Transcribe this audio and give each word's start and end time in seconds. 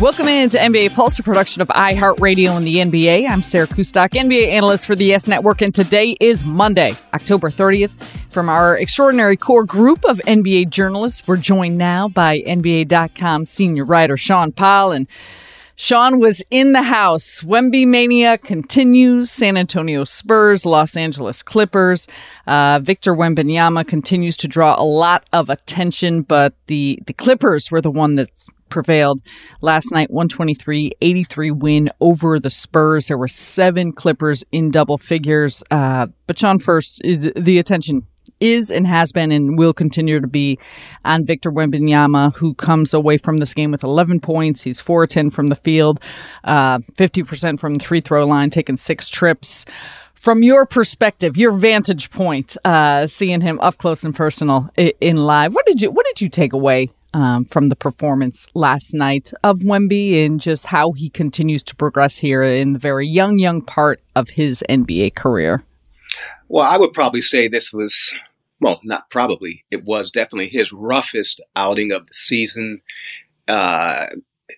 Welcome 0.00 0.28
into 0.28 0.56
NBA 0.56 0.94
Pulse, 0.94 1.18
a 1.18 1.22
production 1.22 1.60
of 1.60 1.68
iHeartRadio 1.68 2.56
and 2.56 2.66
the 2.66 2.76
NBA. 2.76 3.28
I'm 3.28 3.42
Sarah 3.42 3.66
Kustok, 3.66 4.08
NBA 4.08 4.48
analyst 4.48 4.86
for 4.86 4.96
the 4.96 5.04
Yes 5.04 5.28
Network, 5.28 5.60
and 5.60 5.74
today 5.74 6.16
is 6.20 6.42
Monday, 6.42 6.94
October 7.12 7.50
30th. 7.50 7.98
From 8.30 8.48
our 8.48 8.78
extraordinary 8.78 9.36
core 9.36 9.66
group 9.66 10.02
of 10.06 10.16
NBA 10.20 10.70
journalists, 10.70 11.28
we're 11.28 11.36
joined 11.36 11.76
now 11.76 12.08
by 12.08 12.40
NBA.com 12.40 13.44
senior 13.44 13.84
writer 13.84 14.16
Shaun 14.16 14.52
Powell. 14.52 14.92
And 14.92 15.06
Shaun 15.76 16.18
was 16.18 16.42
in 16.50 16.72
the 16.72 16.82
house. 16.82 17.42
Wemby 17.42 17.86
mania 17.86 18.38
continues. 18.38 19.30
San 19.30 19.58
Antonio 19.58 20.04
Spurs, 20.04 20.64
Los 20.64 20.96
Angeles 20.96 21.42
Clippers. 21.42 22.08
Uh, 22.46 22.78
Victor 22.82 23.14
Wembanyama 23.14 23.86
continues 23.86 24.38
to 24.38 24.48
draw 24.48 24.80
a 24.80 24.82
lot 24.82 25.28
of 25.34 25.50
attention, 25.50 26.22
but 26.22 26.54
the, 26.68 26.98
the 27.06 27.12
Clippers 27.12 27.70
were 27.70 27.82
the 27.82 27.90
one 27.90 28.16
that's 28.16 28.48
prevailed 28.70 29.20
last 29.60 29.92
night 29.92 30.10
123 30.10 30.92
83 31.00 31.50
win 31.50 31.90
over 32.00 32.38
the 32.38 32.50
spurs 32.50 33.08
there 33.08 33.18
were 33.18 33.28
seven 33.28 33.92
clippers 33.92 34.44
in 34.52 34.70
double 34.70 34.98
figures 34.98 35.62
uh, 35.70 36.06
but 36.26 36.38
shaun 36.38 36.58
first 36.58 37.00
the 37.02 37.58
attention 37.58 38.06
is 38.40 38.70
and 38.70 38.86
has 38.86 39.12
been 39.12 39.30
and 39.30 39.58
will 39.58 39.72
continue 39.72 40.20
to 40.20 40.26
be 40.26 40.58
on 41.04 41.24
Victor 41.24 41.52
Wembanyama, 41.52 42.34
who 42.36 42.54
comes 42.54 42.94
away 42.94 43.18
from 43.18 43.38
this 43.38 43.54
game 43.54 43.70
with 43.70 43.84
11 43.84 44.20
points. 44.20 44.62
He's 44.62 44.80
4 44.80 45.06
10 45.06 45.30
from 45.30 45.48
the 45.48 45.54
field, 45.54 46.00
uh, 46.44 46.78
50% 46.78 47.60
from 47.60 47.74
the 47.74 47.84
free 47.84 48.00
throw 48.00 48.26
line, 48.26 48.50
taking 48.50 48.76
six 48.76 49.08
trips. 49.08 49.64
From 50.14 50.42
your 50.42 50.66
perspective, 50.66 51.38
your 51.38 51.52
vantage 51.52 52.10
point, 52.10 52.56
uh, 52.64 53.06
seeing 53.06 53.40
him 53.40 53.58
up 53.60 53.78
close 53.78 54.04
and 54.04 54.14
personal 54.14 54.68
in 54.76 55.16
live, 55.16 55.54
what 55.54 55.64
did 55.64 55.80
you 55.80 55.90
what 55.90 56.04
did 56.06 56.20
you 56.20 56.28
take 56.28 56.52
away 56.52 56.90
um, 57.14 57.44
from 57.46 57.68
the 57.68 57.76
performance 57.76 58.46
last 58.54 58.94
night 58.94 59.32
of 59.42 59.60
Wemby 59.60 60.24
and 60.24 60.40
just 60.40 60.66
how 60.66 60.92
he 60.92 61.10
continues 61.10 61.62
to 61.64 61.76
progress 61.76 62.18
here 62.18 62.42
in 62.42 62.72
the 62.72 62.78
very 62.78 63.06
young, 63.06 63.38
young 63.38 63.62
part 63.62 64.00
of 64.16 64.30
his 64.30 64.64
NBA 64.68 65.14
career? 65.14 65.62
Well, 66.48 66.66
I 66.66 66.76
would 66.76 66.92
probably 66.92 67.22
say 67.22 67.48
this 67.48 67.72
was, 67.72 68.14
well, 68.60 68.80
not 68.84 69.08
probably, 69.10 69.64
it 69.70 69.84
was 69.84 70.10
definitely 70.10 70.48
his 70.48 70.72
roughest 70.72 71.40
outing 71.56 71.92
of 71.92 72.06
the 72.06 72.14
season. 72.14 72.80
Uh, 73.46 74.06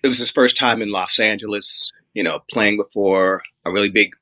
it 0.03 0.07
was 0.07 0.17
his 0.17 0.31
first 0.31 0.57
time 0.57 0.81
in 0.81 0.91
Los 0.91 1.19
Angeles, 1.19 1.91
you 2.13 2.23
know, 2.23 2.39
playing 2.51 2.77
before 2.77 3.43
a 3.65 3.71
really 3.71 3.89
big, 3.89 4.15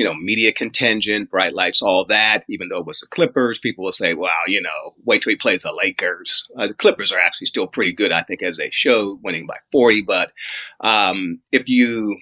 you 0.00 0.06
know, 0.06 0.14
media 0.14 0.50
contingent, 0.50 1.28
bright 1.28 1.52
lights, 1.52 1.82
all 1.82 2.06
that. 2.06 2.42
Even 2.48 2.70
though 2.70 2.78
it 2.78 2.86
was 2.86 3.00
the 3.00 3.06
Clippers, 3.08 3.58
people 3.58 3.84
will 3.84 3.92
say, 3.92 4.14
well, 4.14 4.32
you 4.46 4.62
know, 4.62 4.94
wait 5.04 5.20
till 5.20 5.28
he 5.28 5.36
plays 5.36 5.62
the 5.62 5.74
Lakers. 5.74 6.48
Uh, 6.56 6.68
the 6.68 6.72
Clippers 6.72 7.12
are 7.12 7.18
actually 7.18 7.48
still 7.48 7.66
pretty 7.66 7.92
good, 7.92 8.10
I 8.10 8.22
think, 8.22 8.42
as 8.42 8.56
they 8.56 8.70
showed, 8.70 9.18
winning 9.22 9.46
by 9.46 9.58
40. 9.72 10.00
But 10.00 10.32
um, 10.80 11.42
if 11.52 11.68
you, 11.68 12.16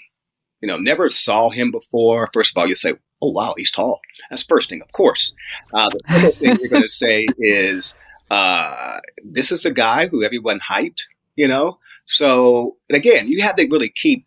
you 0.60 0.66
know, 0.66 0.76
never 0.76 1.08
saw 1.08 1.50
him 1.50 1.70
before, 1.70 2.28
first 2.34 2.50
of 2.50 2.60
all, 2.60 2.68
you 2.68 2.74
say, 2.74 2.94
oh 3.22 3.30
wow, 3.30 3.54
he's 3.56 3.70
tall. 3.70 4.00
That's 4.28 4.42
first 4.42 4.70
thing, 4.70 4.82
of 4.82 4.90
course. 4.90 5.32
Uh, 5.72 5.88
the 5.88 6.00
second 6.08 6.32
thing 6.32 6.56
you're 6.60 6.70
going 6.70 6.82
to 6.82 6.88
say 6.88 7.26
is 7.38 7.94
uh, 8.28 8.98
this 9.24 9.52
is 9.52 9.62
the 9.62 9.70
guy 9.70 10.08
who 10.08 10.24
everyone 10.24 10.58
hyped, 10.68 11.02
you 11.36 11.46
know. 11.46 11.78
So 12.06 12.76
again, 12.90 13.28
you 13.28 13.40
have 13.42 13.54
to 13.54 13.68
really 13.68 13.88
keep 13.88 14.24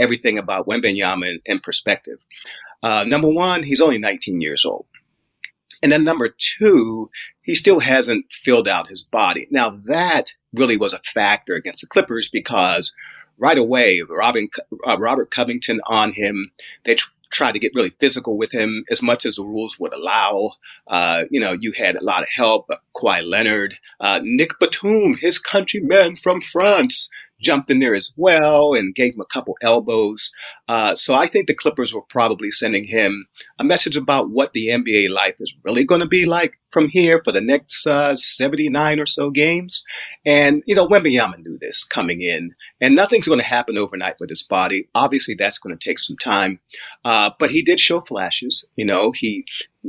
everything 0.00 0.38
about 0.38 0.66
Wembanyama 0.66 1.30
in, 1.30 1.40
in 1.44 1.60
perspective. 1.60 2.24
Uh, 2.82 3.04
number 3.04 3.28
one, 3.28 3.62
he's 3.62 3.80
only 3.80 3.98
19 3.98 4.40
years 4.40 4.64
old. 4.64 4.86
And 5.82 5.90
then 5.90 6.04
number 6.04 6.28
two, 6.28 7.10
he 7.42 7.54
still 7.54 7.80
hasn't 7.80 8.26
filled 8.30 8.68
out 8.68 8.88
his 8.88 9.02
body. 9.02 9.46
Now 9.50 9.70
that 9.86 10.34
really 10.52 10.76
was 10.76 10.92
a 10.92 11.00
factor 11.00 11.54
against 11.54 11.80
the 11.80 11.86
Clippers 11.86 12.28
because 12.28 12.94
right 13.38 13.58
away, 13.58 14.02
Robin, 14.08 14.48
uh, 14.86 14.98
Robert 14.98 15.30
Covington 15.30 15.80
on 15.86 16.12
him, 16.12 16.52
they 16.84 16.96
tr- 16.96 17.10
tried 17.30 17.52
to 17.52 17.58
get 17.58 17.72
really 17.74 17.90
physical 17.90 18.36
with 18.36 18.52
him 18.52 18.84
as 18.90 19.02
much 19.02 19.24
as 19.24 19.36
the 19.36 19.44
rules 19.44 19.78
would 19.78 19.94
allow. 19.94 20.52
Uh, 20.86 21.24
you 21.30 21.40
know, 21.40 21.56
you 21.58 21.72
had 21.72 21.96
a 21.96 22.04
lot 22.04 22.22
of 22.22 22.28
help. 22.34 22.66
Uh, 22.68 22.76
Kawhi 22.94 23.24
Leonard, 23.24 23.74
uh, 24.00 24.20
Nick 24.22 24.58
Batum, 24.58 25.16
his 25.20 25.38
countryman 25.38 26.16
from 26.16 26.40
France, 26.40 27.08
jumped 27.40 27.70
in 27.70 27.80
there 27.80 27.94
as 27.94 28.12
well 28.16 28.74
and 28.74 28.94
gave 28.94 29.14
him 29.14 29.20
a 29.20 29.32
couple 29.32 29.56
elbows. 29.62 30.30
Uh, 30.68 30.94
so 30.94 31.14
I 31.14 31.26
think 31.26 31.46
the 31.46 31.54
Clippers 31.54 31.92
were 31.92 32.02
probably 32.02 32.50
sending 32.50 32.84
him 32.84 33.26
a 33.58 33.64
message 33.64 33.96
about 33.96 34.30
what 34.30 34.52
the 34.52 34.68
NBA 34.68 35.10
life 35.10 35.36
is 35.40 35.54
really 35.64 35.84
going 35.84 36.00
to 36.00 36.06
be 36.06 36.26
like 36.26 36.58
from 36.70 36.88
here 36.88 37.20
for 37.24 37.32
the 37.32 37.40
next 37.40 37.86
uh, 37.86 38.14
79 38.14 39.00
or 39.00 39.06
so 39.06 39.30
games. 39.30 39.84
And, 40.24 40.62
you 40.66 40.74
know, 40.74 40.86
Wembanyama 40.86 41.38
knew 41.38 41.58
this 41.58 41.84
coming 41.84 42.22
in, 42.22 42.54
and 42.80 42.94
nothing's 42.94 43.26
going 43.26 43.40
to 43.40 43.46
happen 43.46 43.78
overnight 43.78 44.16
with 44.20 44.30
his 44.30 44.42
body. 44.42 44.88
Obviously, 44.94 45.34
that's 45.34 45.58
going 45.58 45.76
to 45.76 45.88
take 45.88 45.98
some 45.98 46.16
time. 46.16 46.60
Uh, 47.04 47.30
but 47.38 47.50
he 47.50 47.62
did 47.62 47.80
show 47.80 48.00
flashes. 48.02 48.64
You 48.76 48.84
know, 48.84 49.12
he 49.14 49.44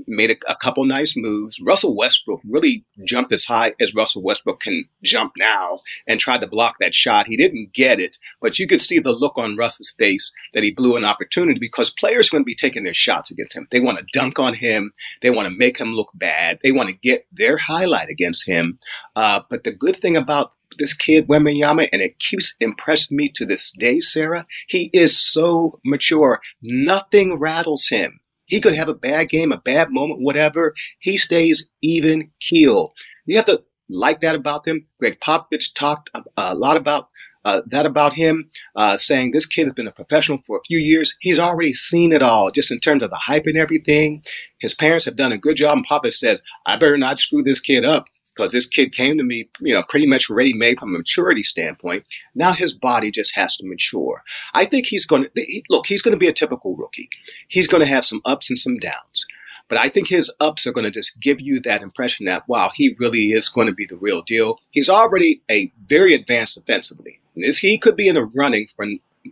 made 0.07 0.31
a, 0.31 0.51
a, 0.51 0.55
couple 0.55 0.85
nice 0.85 1.15
moves. 1.17 1.59
Russell 1.61 1.95
Westbrook 1.95 2.41
really 2.47 2.85
jumped 3.05 3.31
as 3.31 3.45
high 3.45 3.73
as 3.79 3.93
Russell 3.93 4.23
Westbrook 4.23 4.61
can 4.61 4.85
jump 5.03 5.33
now 5.37 5.79
and 6.07 6.19
tried 6.19 6.41
to 6.41 6.47
block 6.47 6.75
that 6.79 6.95
shot. 6.95 7.27
He 7.27 7.37
didn't 7.37 7.73
get 7.73 7.99
it, 7.99 8.17
but 8.41 8.59
you 8.59 8.67
could 8.67 8.81
see 8.81 8.99
the 8.99 9.11
look 9.11 9.37
on 9.37 9.57
Russ's 9.57 9.93
face 9.97 10.31
that 10.53 10.63
he 10.63 10.73
blew 10.73 10.95
an 10.95 11.05
opportunity 11.05 11.59
because 11.59 11.89
players 11.89 12.29
are 12.29 12.31
going 12.31 12.43
to 12.43 12.45
be 12.45 12.55
taking 12.55 12.83
their 12.83 12.93
shots 12.93 13.31
against 13.31 13.55
him. 13.55 13.67
They 13.71 13.79
want 13.79 13.97
to 13.97 14.05
dunk 14.13 14.39
on 14.39 14.53
him. 14.53 14.93
They 15.21 15.29
want 15.29 15.49
to 15.49 15.57
make 15.57 15.77
him 15.77 15.93
look 15.93 16.11
bad. 16.15 16.59
They 16.63 16.71
want 16.71 16.89
to 16.89 16.95
get 16.95 17.27
their 17.31 17.57
highlight 17.57 18.09
against 18.09 18.47
him. 18.47 18.79
Uh, 19.15 19.41
but 19.49 19.63
the 19.63 19.71
good 19.71 19.97
thing 19.97 20.15
about 20.15 20.53
this 20.77 20.93
kid 20.93 21.27
Wembanyama, 21.27 21.89
and 21.91 22.01
it 22.01 22.19
keeps 22.19 22.55
impressing 22.61 23.17
me 23.17 23.29
to 23.35 23.45
this 23.45 23.71
day, 23.71 23.99
Sarah. 23.99 24.45
He 24.67 24.89
is 24.93 25.17
so 25.17 25.79
mature. 25.83 26.39
Nothing 26.63 27.37
rattles 27.37 27.87
him. 27.89 28.20
He 28.51 28.59
could 28.59 28.75
have 28.75 28.89
a 28.89 28.93
bad 28.93 29.29
game, 29.29 29.53
a 29.53 29.57
bad 29.57 29.91
moment, 29.91 30.19
whatever. 30.19 30.75
He 30.99 31.17
stays 31.17 31.69
even 31.81 32.31
keel. 32.41 32.93
You 33.25 33.37
have 33.37 33.45
to 33.45 33.63
like 33.89 34.19
that 34.21 34.35
about 34.35 34.67
him. 34.67 34.85
Gregg 34.99 35.21
Popovich 35.21 35.73
talked 35.73 36.09
a 36.35 36.53
lot 36.53 36.75
about 36.75 37.07
uh, 37.43 37.61
that 37.67 37.87
about 37.87 38.13
him, 38.13 38.51
uh, 38.75 38.97
saying 38.97 39.31
this 39.31 39.47
kid 39.47 39.63
has 39.63 39.73
been 39.73 39.87
a 39.87 39.91
professional 39.91 40.39
for 40.45 40.57
a 40.57 40.63
few 40.67 40.77
years. 40.77 41.17
He's 41.21 41.39
already 41.39 41.73
seen 41.73 42.11
it 42.11 42.21
all, 42.21 42.51
just 42.51 42.71
in 42.71 42.79
terms 42.79 43.01
of 43.01 43.09
the 43.09 43.15
hype 43.15 43.47
and 43.47 43.57
everything. 43.57 44.21
His 44.59 44.75
parents 44.75 45.05
have 45.05 45.15
done 45.15 45.31
a 45.31 45.39
good 45.39 45.55
job, 45.55 45.77
and 45.77 45.85
Papa 45.85 46.11
says, 46.11 46.43
I 46.67 46.75
better 46.75 46.97
not 46.97 47.19
screw 47.19 47.41
this 47.41 47.59
kid 47.59 47.83
up 47.83 48.05
because 48.35 48.51
this 48.51 48.67
kid 48.67 48.93
came 48.93 49.17
to 49.17 49.23
me, 49.23 49.49
you 49.59 49.73
know, 49.73 49.83
pretty 49.83 50.05
much 50.07 50.29
ready 50.29 50.53
made 50.53 50.79
from 50.79 50.95
a 50.95 50.97
maturity 50.97 51.43
standpoint. 51.43 52.05
Now 52.35 52.53
his 52.53 52.73
body 52.73 53.11
just 53.11 53.35
has 53.35 53.57
to 53.57 53.67
mature. 53.67 54.23
I 54.53 54.65
think 54.65 54.85
he's 54.85 55.05
going 55.05 55.27
to 55.35 55.61
look. 55.69 55.85
He's 55.85 56.01
going 56.01 56.13
to 56.13 56.19
be 56.19 56.27
a 56.27 56.33
typical 56.33 56.75
rookie. 56.75 57.09
He's 57.47 57.67
going 57.67 57.81
to 57.81 57.89
have 57.89 58.05
some 58.05 58.21
ups 58.25 58.49
and 58.49 58.57
some 58.57 58.77
downs. 58.77 59.25
But 59.67 59.79
I 59.79 59.87
think 59.87 60.09
his 60.09 60.33
ups 60.41 60.67
are 60.67 60.73
going 60.73 60.83
to 60.83 60.91
just 60.91 61.17
give 61.21 61.39
you 61.39 61.61
that 61.61 61.81
impression 61.81 62.25
that, 62.25 62.45
wow, 62.49 62.71
he 62.75 62.93
really 62.99 63.31
is 63.31 63.47
going 63.47 63.67
to 63.67 63.73
be 63.73 63.85
the 63.85 63.95
real 63.95 64.21
deal. 64.21 64.59
He's 64.71 64.89
already 64.89 65.41
a 65.49 65.71
very 65.85 66.13
advanced 66.13 66.55
defensively. 66.55 67.21
This, 67.37 67.57
he 67.57 67.77
could 67.77 67.95
be 67.95 68.09
in 68.09 68.15
the 68.15 68.25
running 68.25 68.67
for 68.75 68.85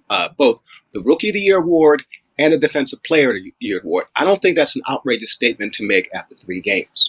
uh, 0.10 0.30
both 0.38 0.62
the 0.94 1.02
Rookie 1.02 1.30
of 1.30 1.34
the 1.34 1.42
Year 1.42 1.58
award 1.58 2.06
and 2.38 2.54
the 2.54 2.58
Defensive 2.58 3.04
Player 3.04 3.32
of 3.32 3.36
the 3.36 3.54
Year 3.60 3.82
award. 3.82 4.06
I 4.16 4.24
don't 4.24 4.42
think 4.42 4.56
that's 4.56 4.78
an 4.78 4.82
outrageous 4.90 5.34
statement 5.34 5.74
to 5.74 5.86
make 5.86 6.10
after 6.14 6.36
three 6.36 6.62
games. 6.62 7.09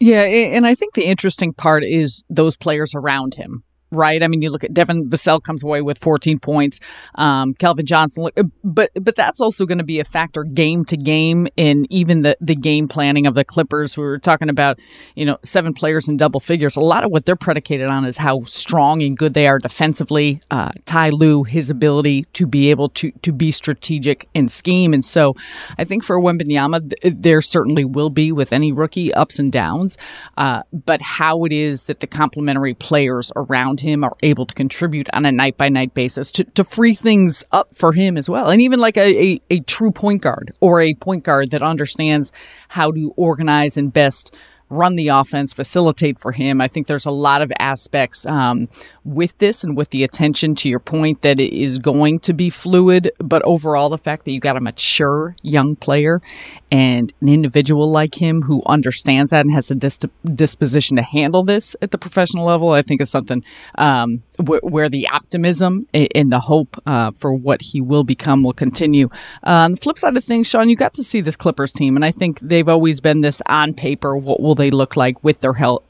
Yeah, 0.00 0.22
and 0.22 0.66
I 0.66 0.74
think 0.74 0.94
the 0.94 1.06
interesting 1.06 1.52
part 1.52 1.84
is 1.84 2.24
those 2.28 2.56
players 2.56 2.94
around 2.94 3.34
him 3.34 3.63
right? 3.94 4.22
I 4.22 4.28
mean, 4.28 4.42
you 4.42 4.50
look 4.50 4.64
at 4.64 4.74
Devin 4.74 5.08
Vassell 5.08 5.42
comes 5.42 5.62
away 5.62 5.82
with 5.82 5.98
14 5.98 6.38
points. 6.38 6.80
Um, 7.14 7.54
Keldon 7.54 7.84
Johnson, 7.84 8.28
but 8.62 8.90
but 8.94 9.16
that's 9.16 9.40
also 9.40 9.66
going 9.66 9.78
to 9.78 9.84
be 9.84 10.00
a 10.00 10.04
factor 10.04 10.44
game 10.44 10.84
to 10.86 10.96
game 10.96 11.46
in 11.56 11.86
even 11.90 12.22
the 12.22 12.36
the 12.40 12.54
game 12.54 12.88
planning 12.88 13.26
of 13.26 13.34
the 13.34 13.44
Clippers. 13.44 13.96
We 13.96 14.04
were 14.04 14.18
talking 14.18 14.48
about, 14.48 14.80
you 15.14 15.24
know, 15.24 15.38
seven 15.44 15.72
players 15.72 16.08
in 16.08 16.16
double 16.16 16.40
figures. 16.40 16.76
A 16.76 16.80
lot 16.80 17.04
of 17.04 17.10
what 17.10 17.26
they're 17.26 17.36
predicated 17.36 17.88
on 17.88 18.04
is 18.04 18.16
how 18.16 18.44
strong 18.44 19.02
and 19.02 19.16
good 19.16 19.34
they 19.34 19.46
are 19.46 19.58
defensively. 19.58 20.40
Uh, 20.50 20.70
Ty 20.84 21.10
Lue, 21.10 21.44
his 21.44 21.70
ability 21.70 22.24
to 22.34 22.46
be 22.46 22.70
able 22.70 22.88
to 22.90 23.10
to 23.22 23.32
be 23.32 23.50
strategic 23.50 24.28
and 24.34 24.50
scheme, 24.50 24.92
and 24.92 25.04
so 25.04 25.34
I 25.78 25.84
think 25.84 26.04
for 26.04 26.20
Wembanyama, 26.20 26.92
there 27.02 27.40
certainly 27.40 27.84
will 27.84 28.10
be 28.10 28.32
with 28.32 28.52
any 28.52 28.72
rookie 28.72 29.12
ups 29.14 29.38
and 29.38 29.52
downs, 29.52 29.96
uh, 30.36 30.62
but 30.72 31.00
how 31.02 31.44
it 31.44 31.52
is 31.52 31.86
that 31.86 32.00
the 32.00 32.06
complementary 32.06 32.74
players 32.74 33.32
around 33.36 33.80
him 33.84 34.02
are 34.02 34.16
able 34.22 34.46
to 34.46 34.54
contribute 34.54 35.08
on 35.12 35.24
a 35.24 35.30
night 35.30 35.56
by 35.56 35.68
night 35.68 35.94
basis 35.94 36.32
to, 36.32 36.44
to 36.44 36.64
free 36.64 36.94
things 36.94 37.44
up 37.52 37.68
for 37.74 37.92
him 37.92 38.16
as 38.16 38.28
well. 38.28 38.50
And 38.50 38.60
even 38.60 38.80
like 38.80 38.96
a, 38.96 39.22
a, 39.22 39.40
a 39.50 39.60
true 39.60 39.92
point 39.92 40.22
guard 40.22 40.52
or 40.60 40.80
a 40.80 40.94
point 40.94 41.22
guard 41.22 41.52
that 41.52 41.62
understands 41.62 42.32
how 42.68 42.90
to 42.90 43.12
organize 43.16 43.76
and 43.76 43.92
best 43.92 44.34
run 44.70 44.96
the 44.96 45.08
offense, 45.08 45.52
facilitate 45.52 46.18
for 46.18 46.32
him. 46.32 46.60
I 46.60 46.68
think 46.68 46.86
there's 46.86 47.06
a 47.06 47.10
lot 47.10 47.42
of 47.42 47.52
aspects 47.58 48.26
um, 48.26 48.68
with 49.04 49.36
this 49.38 49.62
and 49.62 49.76
with 49.76 49.90
the 49.90 50.02
attention 50.04 50.54
to 50.56 50.68
your 50.68 50.80
point 50.80 51.22
that 51.22 51.38
it 51.38 51.52
is 51.52 51.78
going 51.78 52.20
to 52.20 52.32
be 52.32 52.50
fluid. 52.50 53.12
But 53.18 53.42
overall, 53.42 53.88
the 53.88 53.98
fact 53.98 54.24
that 54.24 54.32
you 54.32 54.40
got 54.40 54.56
a 54.56 54.60
mature 54.60 55.36
young 55.42 55.76
player 55.76 56.22
and 56.70 57.12
an 57.20 57.28
individual 57.28 57.90
like 57.90 58.20
him 58.20 58.42
who 58.42 58.62
understands 58.66 59.30
that 59.30 59.44
and 59.44 59.52
has 59.52 59.70
a 59.70 59.74
dis- 59.74 59.98
disposition 60.34 60.96
to 60.96 61.02
handle 61.02 61.44
this 61.44 61.76
at 61.82 61.90
the 61.90 61.98
professional 61.98 62.46
level, 62.46 62.70
I 62.70 62.82
think 62.82 63.00
is 63.00 63.10
something 63.10 63.44
um, 63.76 64.22
wh- 64.38 64.64
where 64.64 64.88
the 64.88 65.08
optimism 65.08 65.86
and 65.92 66.32
the 66.32 66.40
hope 66.40 66.80
uh, 66.86 67.12
for 67.12 67.34
what 67.34 67.62
he 67.62 67.80
will 67.80 68.04
become 68.04 68.42
will 68.42 68.52
continue. 68.52 69.08
Uh, 69.46 69.64
on 69.64 69.72
the 69.72 69.76
flip 69.76 69.98
side 69.98 70.16
of 70.16 70.24
things, 70.24 70.48
Shaun, 70.48 70.68
you 70.68 70.76
got 70.76 70.94
to 70.94 71.04
see 71.04 71.20
this 71.20 71.36
Clippers 71.36 71.72
team, 71.72 71.96
and 71.96 72.04
I 72.04 72.10
think 72.10 72.40
they've 72.40 72.68
always 72.68 73.00
been 73.00 73.20
this 73.20 73.40
on 73.46 73.74
paper. 73.74 74.16
What 74.16 74.40
will 74.40 74.53
they 74.54 74.70
look 74.70 74.96
like 74.96 75.22
with 75.22 75.40
their 75.40 75.54
health? 75.54 75.82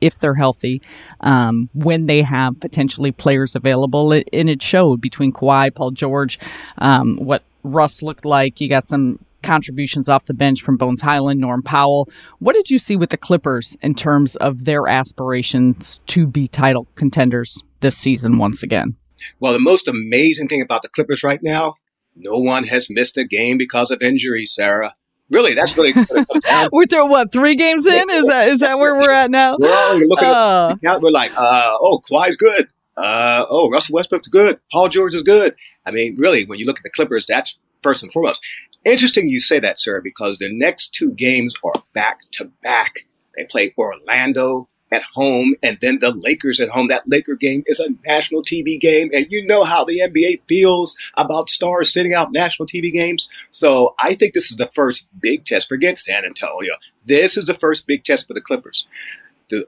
If 0.00 0.18
they're 0.18 0.34
healthy, 0.34 0.82
um, 1.20 1.68
when 1.74 2.06
they 2.06 2.22
have 2.22 2.58
potentially 2.60 3.12
players 3.12 3.54
available. 3.54 4.12
And 4.12 4.50
it 4.50 4.62
showed 4.62 5.00
between 5.00 5.32
Kawhi, 5.32 5.74
Paul 5.74 5.92
George, 5.92 6.38
um, 6.78 7.16
what 7.16 7.42
Russ 7.62 8.02
looked 8.02 8.24
like. 8.24 8.60
You 8.60 8.68
got 8.68 8.84
some 8.84 9.18
contributions 9.42 10.08
off 10.08 10.26
the 10.26 10.34
bench 10.34 10.62
from 10.62 10.76
Bones 10.76 11.02
Hyland, 11.02 11.40
Norm 11.40 11.62
Powell. 11.62 12.08
What 12.38 12.54
did 12.54 12.70
you 12.70 12.78
see 12.78 12.96
with 12.96 13.10
the 13.10 13.16
Clippers 13.16 13.76
in 13.82 13.94
terms 13.94 14.36
of 14.36 14.64
their 14.64 14.88
aspirations 14.88 16.00
to 16.06 16.26
be 16.26 16.48
title 16.48 16.86
contenders 16.94 17.62
this 17.80 17.96
season 17.96 18.38
once 18.38 18.62
again? 18.62 18.96
Well, 19.40 19.52
the 19.52 19.58
most 19.58 19.88
amazing 19.88 20.48
thing 20.48 20.62
about 20.62 20.82
the 20.82 20.88
Clippers 20.88 21.22
right 21.22 21.40
now, 21.42 21.74
no 22.16 22.38
one 22.38 22.64
has 22.64 22.88
missed 22.90 23.16
a 23.16 23.24
game 23.24 23.58
because 23.58 23.90
of 23.90 24.02
injury, 24.02 24.46
Sarah. 24.46 24.94
Really, 25.32 25.54
that's 25.54 25.76
really. 25.76 25.92
we're 26.72 26.86
through 26.86 27.08
what 27.08 27.32
three 27.32 27.54
games 27.54 27.86
in? 27.86 28.10
Is 28.10 28.26
that 28.26 28.48
is 28.48 28.60
that 28.60 28.78
where 28.78 28.96
we're 28.96 29.10
at 29.10 29.30
now? 29.30 29.56
We're 29.58 30.04
looking 30.06 30.28
uh, 30.28 30.76
at 30.84 31.02
We're 31.02 31.10
like, 31.10 31.32
uh, 31.36 31.76
oh, 31.80 32.00
Kawhi's 32.10 32.36
good. 32.36 32.68
Uh, 32.96 33.46
oh, 33.48 33.70
Russell 33.70 33.94
Westbrook's 33.94 34.28
good. 34.28 34.60
Paul 34.70 34.88
George 34.90 35.14
is 35.14 35.22
good. 35.22 35.56
I 35.86 35.90
mean, 35.90 36.16
really, 36.18 36.44
when 36.44 36.58
you 36.58 36.66
look 36.66 36.78
at 36.78 36.82
the 36.82 36.90
Clippers, 36.90 37.24
that's 37.26 37.58
first 37.82 38.02
and 38.02 38.12
foremost. 38.12 38.40
Interesting 38.84 39.28
you 39.28 39.40
say 39.40 39.58
that, 39.60 39.78
sir, 39.78 40.00
because 40.02 40.38
the 40.38 40.52
next 40.52 40.90
two 40.94 41.12
games 41.12 41.54
are 41.64 41.82
back 41.94 42.18
to 42.32 42.50
back. 42.62 43.06
They 43.36 43.44
play 43.44 43.72
Orlando 43.78 44.68
at 44.92 45.02
home 45.14 45.54
and 45.62 45.78
then 45.80 45.98
the 45.98 46.12
Lakers 46.12 46.60
at 46.60 46.68
home. 46.68 46.88
That 46.88 47.08
Laker 47.08 47.34
game 47.34 47.64
is 47.66 47.80
a 47.80 47.88
national 48.06 48.42
TV 48.42 48.78
game. 48.78 49.10
And 49.12 49.26
you 49.30 49.44
know 49.46 49.64
how 49.64 49.84
the 49.84 50.00
NBA 50.00 50.42
feels 50.46 50.96
about 51.16 51.50
stars 51.50 51.92
sitting 51.92 52.14
out 52.14 52.32
national 52.32 52.66
TV 52.66 52.92
games. 52.92 53.28
So 53.50 53.94
I 53.98 54.14
think 54.14 54.34
this 54.34 54.50
is 54.50 54.56
the 54.56 54.70
first 54.74 55.08
big 55.20 55.44
test. 55.44 55.68
Forget 55.68 55.98
San 55.98 56.24
Antonio. 56.24 56.74
This 57.06 57.36
is 57.36 57.46
the 57.46 57.54
first 57.54 57.86
big 57.86 58.04
test 58.04 58.28
for 58.28 58.34
the 58.34 58.40
Clippers. 58.40 58.86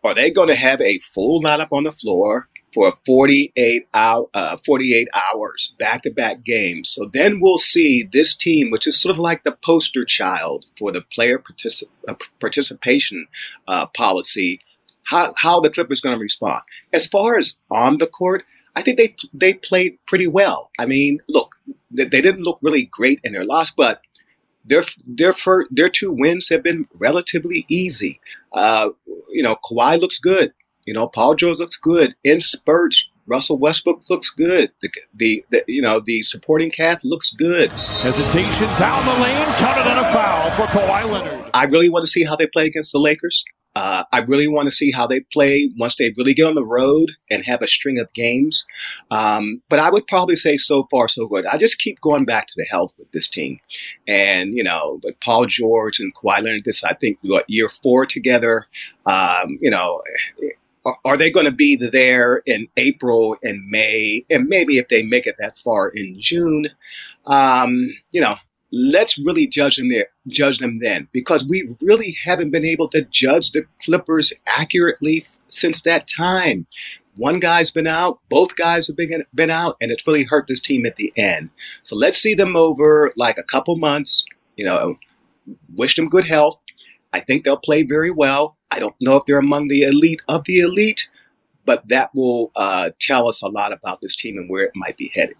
Are 0.03 0.15
they 0.15 0.31
going 0.31 0.49
to 0.49 0.55
have 0.55 0.81
a 0.81 0.99
full 0.99 1.43
lineup 1.43 1.73
on 1.73 1.85
the 1.85 1.93
floor? 1.93 2.49
for 2.75 2.93
48 3.06 3.87
hour, 3.94 4.26
uh, 4.35 4.56
48 4.67 5.09
hours 5.15 5.75
back 5.79 6.03
to 6.03 6.11
back 6.11 6.44
games. 6.44 6.91
So 6.91 7.09
then 7.15 7.41
we'll 7.41 7.59
see 7.59 8.03
this 8.12 8.37
team, 8.37 8.71
which 8.71 8.87
is 8.87 9.00
sort 9.00 9.15
of 9.15 9.21
like 9.21 9.44
the 9.44 9.53
poster 9.53 10.05
child 10.05 10.67
for 10.76 10.91
the 10.91 11.00
player 11.00 11.38
particip- 11.38 11.85
uh, 12.09 12.15
participation 12.41 13.29
uh, 13.69 13.87
policy, 13.87 14.61
how, 15.04 15.32
how 15.36 15.60
the 15.60 15.70
Clippers 15.70 16.00
going 16.00 16.16
to 16.16 16.22
respond. 16.22 16.62
As 16.92 17.06
far 17.06 17.38
as 17.38 17.58
on 17.70 17.98
the 17.98 18.06
court, 18.06 18.44
I 18.76 18.82
think 18.82 18.98
they 18.98 19.14
they 19.32 19.54
played 19.54 19.98
pretty 20.06 20.26
well. 20.26 20.70
I 20.78 20.86
mean, 20.86 21.20
look, 21.28 21.54
they, 21.90 22.04
they 22.04 22.20
didn't 22.20 22.42
look 22.42 22.58
really 22.61 22.87
great 22.87 23.20
in 23.23 23.32
their 23.32 23.44
loss, 23.44 23.70
but 23.70 24.02
their 24.64 24.84
their 25.06 25.32
first, 25.32 25.68
their 25.70 25.88
two 25.88 26.11
wins 26.11 26.49
have 26.49 26.62
been 26.62 26.88
relatively 26.94 27.66
easy. 27.68 28.20
Uh, 28.52 28.90
you 29.30 29.42
know, 29.42 29.56
Kawhi 29.64 30.00
looks 30.00 30.18
good. 30.18 30.52
You 30.87 30.94
know, 30.94 31.08
Paul 31.08 31.34
George 31.34 31.58
looks 31.58 31.76
good 31.76 32.14
in 32.25 32.40
spurts. 32.40 33.08
Russell 33.26 33.56
Westbrook 33.56 34.02
looks 34.11 34.28
good. 34.28 34.70
The, 34.82 34.90
the, 35.14 35.44
the, 35.50 35.64
you 35.66 35.80
know 35.80 36.00
the 36.00 36.20
supporting 36.23 36.70
cast 36.70 37.04
looks 37.04 37.32
good. 37.32 37.70
Hesitation 37.70 38.66
down 38.78 39.06
the 39.06 39.23
lane, 39.23 39.46
counted 39.56 39.88
on 39.88 39.99
a 39.99 40.12
foul 40.12 40.50
for 40.50 40.64
Kawhi 40.64 41.11
Leonard. 41.11 41.50
I 41.54 41.64
really 41.64 41.88
want 41.88 42.04
to 42.04 42.11
see 42.11 42.25
how 42.25 42.37
they 42.37 42.46
play 42.46 42.66
against 42.66 42.92
the 42.92 42.99
Lakers. 42.99 43.44
Uh, 43.76 44.04
I 44.12 44.21
really 44.21 44.47
want 44.47 44.69
to 44.69 44.75
see 44.75 44.93
how 44.93 45.07
they 45.07 45.21
play 45.21 45.71
once 45.76 45.97
they 45.97 46.12
really 46.16 46.35
get 46.35 46.47
on 46.47 46.54
the 46.54 46.64
road 46.64 47.11
and 47.31 47.45
have 47.45 47.61
a 47.61 47.69
string 47.69 47.99
of 47.99 48.12
games. 48.12 48.64
Um, 49.11 49.62
but 49.69 49.81
I 49.81 49.90
would 49.90 50.07
probably 50.07 50.37
say 50.37 50.57
so 50.57 50.87
far 50.90 51.09
so 51.09 51.26
good. 51.26 51.47
I 51.47 51.59
just 51.59 51.81
keep 51.81 52.00
going 52.00 52.25
back 52.25 52.47
to 52.47 52.54
the 52.57 52.66
health 52.71 52.95
with 52.99 53.11
this 53.12 53.28
team, 53.28 53.59
and 54.07 54.54
you 54.54 54.62
know, 54.62 55.00
but 55.02 55.21
Paul 55.21 55.47
George 55.47 55.99
and 55.99 56.14
Kawhi 56.14 56.43
Leonard. 56.43 56.64
This 56.64 56.85
I 56.85 56.95
think 56.95 57.19
what 57.23 57.49
year 57.49 57.69
four 57.69 58.07
together. 58.07 58.66
Um, 59.07 59.59
you 59.61 59.71
know, 59.71 60.00
are 61.04 61.16
they 61.16 61.31
going 61.31 61.47
to 61.47 61.52
be 61.52 61.76
there 61.76 62.43
in 62.47 62.69
April 62.76 63.37
and 63.43 63.69
May, 63.69 64.25
and 64.31 64.49
maybe 64.49 64.78
if 64.78 64.88
they 64.88 65.02
make 65.02 65.26
it 65.26 65.37
that 65.38 65.59
far 65.59 65.88
in 65.88 66.21
June? 66.21 66.69
Um, 67.26 67.88
you 68.12 68.21
know, 68.21 68.37
let's 68.75 69.19
really 69.19 69.47
judge 69.47 69.76
them 69.76 69.88
there, 69.88 70.09
judge 70.26 70.59
them 70.59 70.81
then, 70.81 71.09
because 71.12 71.47
we 71.49 71.69
really 71.81 72.16
haven't 72.23 72.50
been 72.50 72.66
able 72.66 72.88
to 72.88 73.02
judge 73.02 73.52
the 73.52 73.64
Clippers 73.83 74.33
accurately 74.47 75.26
since 75.49 75.83
that 75.83 76.09
time. 76.09 76.66
One 77.16 77.38
guy's 77.38 77.71
been 77.71 77.87
out, 77.87 78.19
both 78.28 78.57
guys 78.57 78.88
have 78.88 78.97
been 78.97 79.25
been 79.35 79.50
out, 79.50 79.76
and 79.81 79.93
it's 79.93 80.07
really 80.07 80.25
hurt 80.25 80.47
this 80.49 80.61
team 80.61 80.85
at 80.85 80.97
the 80.97 81.12
end. 81.16 81.50
So 81.85 81.95
let's 81.95 82.19
see 82.19 82.35
them 82.35 82.57
over 82.57 83.12
like 83.16 83.38
a 83.38 83.45
couple 83.45 83.76
months. 83.76 84.25
You 84.57 84.64
know, 84.64 84.99
wish 85.76 85.95
them 85.95 86.09
good 86.09 86.26
health. 86.26 86.61
I 87.12 87.21
think 87.21 87.45
they'll 87.45 87.57
play 87.57 87.85
very 87.85 88.11
well. 88.11 88.57
I 88.73 88.81
don't 88.81 88.97
know 89.00 89.16
if 89.16 89.25
they're 89.26 89.38
among 89.38 89.69
the 89.69 89.83
elite 89.83 90.23
of 90.26 90.43
the 90.47 90.59
elite, 90.59 91.09
but 91.64 91.87
that 91.88 92.11
will 92.12 92.50
uh, 92.57 92.90
tell 93.00 93.28
us 93.28 93.40
a 93.43 93.49
lot 93.49 93.73
about 93.73 94.00
this 94.00 94.16
team 94.16 94.37
and 94.37 94.50
where 94.50 94.64
it 94.64 94.73
might 94.75 94.97
be 94.97 95.12
headed. 95.14 95.37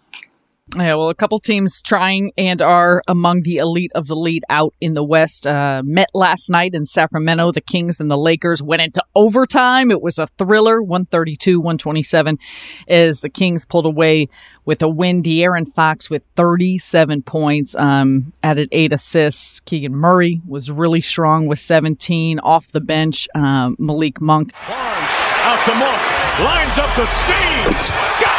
Yeah, 0.73 0.95
well, 0.95 1.09
a 1.09 1.15
couple 1.15 1.39
teams 1.39 1.79
trying 1.81 2.31
and 2.39 2.59
are 2.59 3.03
among 3.07 3.41
the 3.41 3.57
elite 3.57 3.91
of 3.93 4.07
the 4.07 4.15
lead 4.15 4.43
out 4.49 4.73
in 4.81 4.93
the 4.93 5.03
West. 5.03 5.45
Uh, 5.45 5.83
met 5.85 6.09
last 6.15 6.49
night 6.49 6.73
in 6.73 6.85
Sacramento. 6.85 7.51
The 7.51 7.61
Kings 7.61 7.99
and 7.99 8.09
the 8.09 8.17
Lakers 8.17 8.63
went 8.63 8.81
into 8.81 9.03
overtime. 9.13 9.91
It 9.91 10.01
was 10.01 10.17
a 10.17 10.27
thriller, 10.39 10.81
132 10.81 11.59
127, 11.59 12.39
as 12.87 13.21
the 13.21 13.29
Kings 13.29 13.63
pulled 13.63 13.85
away 13.85 14.27
with 14.65 14.81
a 14.81 14.89
win. 14.89 15.21
De'Aaron 15.21 15.71
Fox 15.71 16.09
with 16.09 16.23
37 16.35 17.21
points, 17.21 17.75
um, 17.75 18.33
added 18.41 18.67
eight 18.71 18.91
assists. 18.91 19.59
Keegan 19.61 19.95
Murray 19.95 20.41
was 20.47 20.71
really 20.71 21.01
strong 21.01 21.45
with 21.45 21.59
17 21.59 22.39
off 22.39 22.71
the 22.71 22.81
bench. 22.81 23.27
Um, 23.35 23.75
Malik 23.77 24.19
Monk. 24.19 24.51
Barnes 24.67 25.15
out 25.45 25.63
to 25.67 25.75
Monk. 25.75 26.01
Lines 26.43 26.79
up 26.79 26.93
the 26.97 27.05
seams. 27.05 27.91
Got 28.19 28.34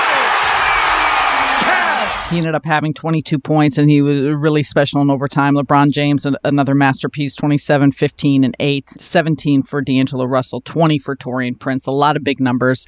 he 2.30 2.38
ended 2.38 2.54
up 2.54 2.64
having 2.64 2.92
22 2.92 3.38
points 3.38 3.78
and 3.78 3.88
he 3.88 4.02
was 4.02 4.21
really 4.23 4.62
special 4.62 5.00
in 5.00 5.11
overtime. 5.11 5.54
LeBron 5.54 5.90
James, 5.92 6.26
another 6.42 6.75
masterpiece, 6.75 7.37
27, 7.37 7.92
15, 7.92 8.42
and 8.42 8.56
8. 8.59 8.90
17 8.99 9.62
for 9.62 9.80
D'Angelo 9.80 10.25
Russell, 10.25 10.61
20 10.61 10.99
for 10.99 11.14
Taurean 11.14 11.59
Prince. 11.59 11.87
A 11.87 11.92
lot 11.92 12.16
of 12.16 12.25
big 12.25 12.40
numbers, 12.40 12.87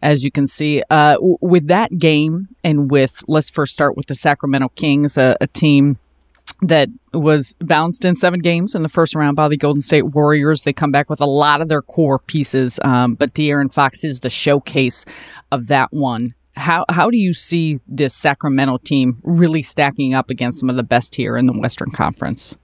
as 0.00 0.24
you 0.24 0.30
can 0.30 0.46
see. 0.46 0.82
Uh, 0.88 1.16
with 1.20 1.66
that 1.68 1.98
game, 1.98 2.46
and 2.64 2.90
with, 2.90 3.22
let's 3.28 3.50
first 3.50 3.74
start 3.74 3.94
with 3.96 4.06
the 4.06 4.14
Sacramento 4.14 4.70
Kings, 4.74 5.18
a, 5.18 5.36
a 5.40 5.46
team 5.46 5.98
that 6.62 6.88
was 7.12 7.54
bounced 7.60 8.04
in 8.04 8.14
seven 8.14 8.40
games 8.40 8.74
in 8.74 8.82
the 8.82 8.88
first 8.88 9.14
round 9.14 9.36
by 9.36 9.48
the 9.48 9.56
Golden 9.56 9.82
State 9.82 10.14
Warriors. 10.14 10.62
They 10.62 10.72
come 10.72 10.90
back 10.90 11.10
with 11.10 11.20
a 11.20 11.26
lot 11.26 11.60
of 11.60 11.68
their 11.68 11.82
core 11.82 12.18
pieces, 12.18 12.80
um, 12.82 13.14
but 13.14 13.34
De'Aaron 13.34 13.72
Fox 13.72 14.02
is 14.02 14.20
the 14.20 14.30
showcase 14.30 15.04
of 15.52 15.66
that 15.68 15.92
one. 15.92 16.34
How 16.58 16.84
how 16.88 17.08
do 17.10 17.16
you 17.16 17.32
see 17.32 17.80
this 17.86 18.14
Sacramento 18.14 18.78
team 18.78 19.20
really 19.22 19.62
stacking 19.62 20.14
up 20.14 20.28
against 20.28 20.58
some 20.58 20.68
of 20.68 20.76
the 20.76 20.82
best 20.82 21.14
here 21.14 21.36
in 21.36 21.46
the 21.46 21.52
Western 21.52 21.90
Conference? 21.92 22.54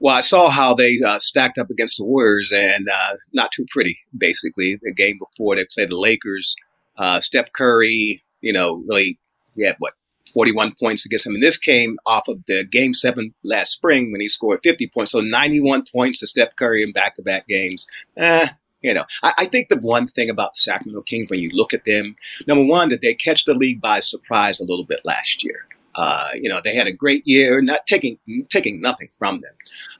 Well, 0.00 0.16
I 0.16 0.22
saw 0.22 0.50
how 0.50 0.74
they 0.74 0.98
uh, 1.06 1.18
stacked 1.20 1.56
up 1.56 1.70
against 1.70 1.98
the 1.98 2.04
Warriors, 2.04 2.52
and 2.52 2.88
uh, 2.88 3.14
not 3.32 3.52
too 3.52 3.64
pretty. 3.70 3.96
Basically, 4.16 4.78
the 4.82 4.92
game 4.92 5.18
before 5.18 5.54
they 5.54 5.64
played 5.72 5.90
the 5.90 5.98
Lakers, 5.98 6.56
uh, 6.98 7.20
Steph 7.20 7.52
Curry, 7.52 8.22
you 8.40 8.52
know, 8.52 8.82
really, 8.88 9.18
had 9.62 9.76
what 9.78 9.94
41 10.32 10.74
points 10.78 11.06
against 11.06 11.26
him. 11.26 11.34
And 11.34 11.42
this 11.42 11.56
came 11.56 11.96
off 12.06 12.28
of 12.28 12.44
the 12.46 12.64
game 12.64 12.92
seven 12.92 13.34
last 13.44 13.72
spring 13.72 14.10
when 14.10 14.20
he 14.20 14.28
scored 14.28 14.60
50 14.62 14.88
points. 14.88 15.12
So 15.12 15.20
91 15.20 15.84
points 15.94 16.20
to 16.20 16.26
Steph 16.26 16.56
Curry 16.56 16.82
in 16.82 16.92
back 16.92 17.16
to 17.16 17.22
back 17.22 17.46
games. 17.46 17.86
Eh, 18.16 18.48
you 18.84 18.92
know, 18.92 19.04
I, 19.22 19.32
I, 19.38 19.44
think 19.46 19.70
the 19.70 19.80
one 19.80 20.06
thing 20.08 20.28
about 20.28 20.52
the 20.52 20.58
Sacramento 20.58 21.02
Kings, 21.02 21.30
when 21.30 21.40
you 21.40 21.48
look 21.54 21.72
at 21.72 21.86
them, 21.86 22.16
number 22.46 22.64
one, 22.64 22.90
that 22.90 23.00
they 23.00 23.14
catch 23.14 23.46
the 23.46 23.54
league 23.54 23.80
by 23.80 24.00
surprise 24.00 24.60
a 24.60 24.64
little 24.64 24.84
bit 24.84 25.00
last 25.04 25.42
year. 25.42 25.66
Uh, 25.94 26.28
you 26.34 26.50
know, 26.50 26.60
they 26.62 26.74
had 26.74 26.86
a 26.86 26.92
great 26.92 27.26
year, 27.26 27.62
not 27.62 27.86
taking 27.86 28.18
taking 28.50 28.82
nothing 28.82 29.08
from 29.18 29.40
them. 29.40 29.54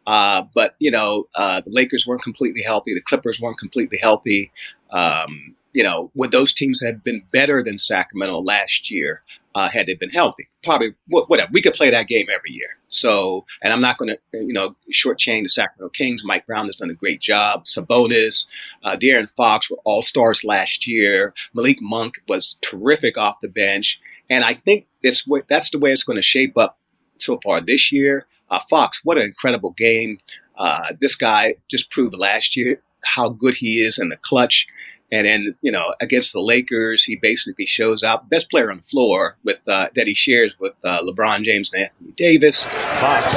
Uh, 0.06 0.42
but 0.54 0.74
you 0.80 0.90
know, 0.90 1.26
uh, 1.34 1.62
the 1.62 1.70
Lakers 1.70 2.06
weren't 2.06 2.22
completely 2.22 2.62
healthy. 2.62 2.92
The 2.92 3.00
Clippers 3.00 3.40
weren't 3.40 3.58
completely 3.58 3.96
healthy. 3.96 4.52
Um, 4.90 5.56
you 5.74 5.82
know, 5.82 6.10
would 6.14 6.30
those 6.30 6.54
teams 6.54 6.80
have 6.80 7.02
been 7.02 7.22
better 7.32 7.62
than 7.62 7.78
Sacramento 7.78 8.40
last 8.40 8.90
year 8.90 9.22
uh, 9.56 9.68
had 9.68 9.86
they 9.86 9.94
been 9.94 10.10
healthy? 10.10 10.48
Probably, 10.62 10.94
whatever. 11.08 11.50
We 11.52 11.60
could 11.60 11.74
play 11.74 11.90
that 11.90 12.06
game 12.06 12.28
every 12.32 12.52
year. 12.52 12.78
So, 12.88 13.44
and 13.60 13.72
I'm 13.72 13.80
not 13.80 13.98
going 13.98 14.16
to, 14.16 14.38
you 14.38 14.52
know, 14.52 14.76
shortchange 14.92 15.42
the 15.42 15.48
Sacramento 15.48 15.90
Kings. 15.90 16.24
Mike 16.24 16.46
Brown 16.46 16.66
has 16.66 16.76
done 16.76 16.90
a 16.90 16.94
great 16.94 17.20
job. 17.20 17.64
Sabonis, 17.64 18.46
uh, 18.84 18.96
De'Aaron 18.96 19.28
Fox 19.36 19.68
were 19.68 19.80
all 19.84 20.02
stars 20.02 20.44
last 20.44 20.86
year. 20.86 21.34
Malik 21.54 21.78
Monk 21.82 22.14
was 22.28 22.56
terrific 22.62 23.18
off 23.18 23.40
the 23.42 23.48
bench. 23.48 24.00
And 24.30 24.44
I 24.44 24.54
think 24.54 24.86
it's 25.02 25.28
that's 25.48 25.70
the 25.70 25.78
way 25.78 25.92
it's 25.92 26.04
going 26.04 26.16
to 26.16 26.22
shape 26.22 26.56
up 26.56 26.78
so 27.18 27.40
far 27.42 27.60
this 27.60 27.90
year. 27.90 28.26
Uh, 28.48 28.60
Fox, 28.70 29.00
what 29.04 29.18
an 29.18 29.24
incredible 29.24 29.72
game. 29.72 30.18
Uh, 30.56 30.92
this 31.00 31.16
guy 31.16 31.56
just 31.68 31.90
proved 31.90 32.14
last 32.16 32.56
year 32.56 32.80
how 33.02 33.28
good 33.28 33.54
he 33.54 33.80
is 33.80 33.98
in 33.98 34.08
the 34.08 34.16
clutch. 34.16 34.66
And 35.12 35.26
then, 35.26 35.54
you 35.62 35.70
know, 35.70 35.94
against 36.00 36.32
the 36.32 36.40
Lakers, 36.40 37.04
he 37.04 37.16
basically 37.16 37.66
shows 37.66 38.02
up, 38.02 38.28
best 38.28 38.50
player 38.50 38.70
on 38.70 38.78
the 38.78 38.82
floor 38.84 39.36
with 39.44 39.60
uh, 39.68 39.88
that 39.94 40.06
he 40.06 40.14
shares 40.14 40.58
with 40.58 40.74
uh, 40.84 41.00
LeBron 41.02 41.44
James 41.44 41.72
and 41.72 41.84
Anthony 41.84 42.12
Davis. 42.16 42.64
Fox. 42.64 43.34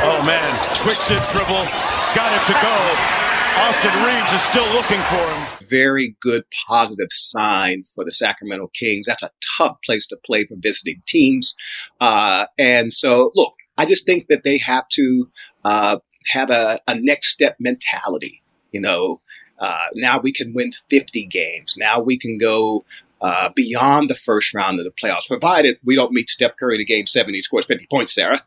Oh 0.00 0.22
man, 0.24 0.56
quick 0.82 0.96
sit 0.96 1.22
dribble, 1.32 1.66
got 2.14 2.32
it 2.32 2.46
to 2.46 2.52
go. 2.62 3.18
Austin 3.60 3.90
Reaves 4.04 4.32
is 4.32 4.42
still 4.42 4.66
looking 4.72 5.00
for 5.00 5.16
him. 5.16 5.68
Very 5.68 6.14
good 6.20 6.44
positive 6.68 7.08
sign 7.10 7.84
for 7.92 8.04
the 8.04 8.12
Sacramento 8.12 8.70
Kings. 8.72 9.06
That's 9.06 9.24
a 9.24 9.30
tough 9.58 9.78
place 9.84 10.06
to 10.08 10.16
play 10.24 10.46
for 10.46 10.54
visiting 10.56 11.02
teams. 11.08 11.56
Uh, 12.00 12.46
and 12.56 12.92
so, 12.92 13.32
look, 13.34 13.54
I 13.76 13.84
just 13.84 14.06
think 14.06 14.28
that 14.28 14.44
they 14.44 14.58
have 14.58 14.88
to 14.90 15.28
uh, 15.64 15.98
have 16.28 16.50
a, 16.50 16.80
a 16.86 16.94
next 17.00 17.32
step 17.32 17.56
mentality. 17.58 18.42
You 18.70 18.80
know, 18.80 19.20
uh, 19.58 19.86
now 19.94 20.20
we 20.20 20.32
can 20.32 20.52
win 20.54 20.72
50 20.88 21.26
games. 21.26 21.76
Now 21.76 22.00
we 22.00 22.18
can 22.18 22.38
go 22.38 22.84
uh, 23.20 23.48
beyond 23.54 24.08
the 24.08 24.14
first 24.14 24.54
round 24.54 24.78
of 24.78 24.84
the 24.84 24.92
playoffs, 24.92 25.26
provided 25.26 25.78
we 25.84 25.96
don't 25.96 26.12
meet 26.12 26.30
Steph 26.30 26.56
Curry 26.56 26.78
to 26.78 26.84
game 26.84 27.06
seven. 27.06 27.34
He 27.34 27.42
scores 27.42 27.66
50 27.66 27.86
points, 27.90 28.14
Sarah. 28.14 28.42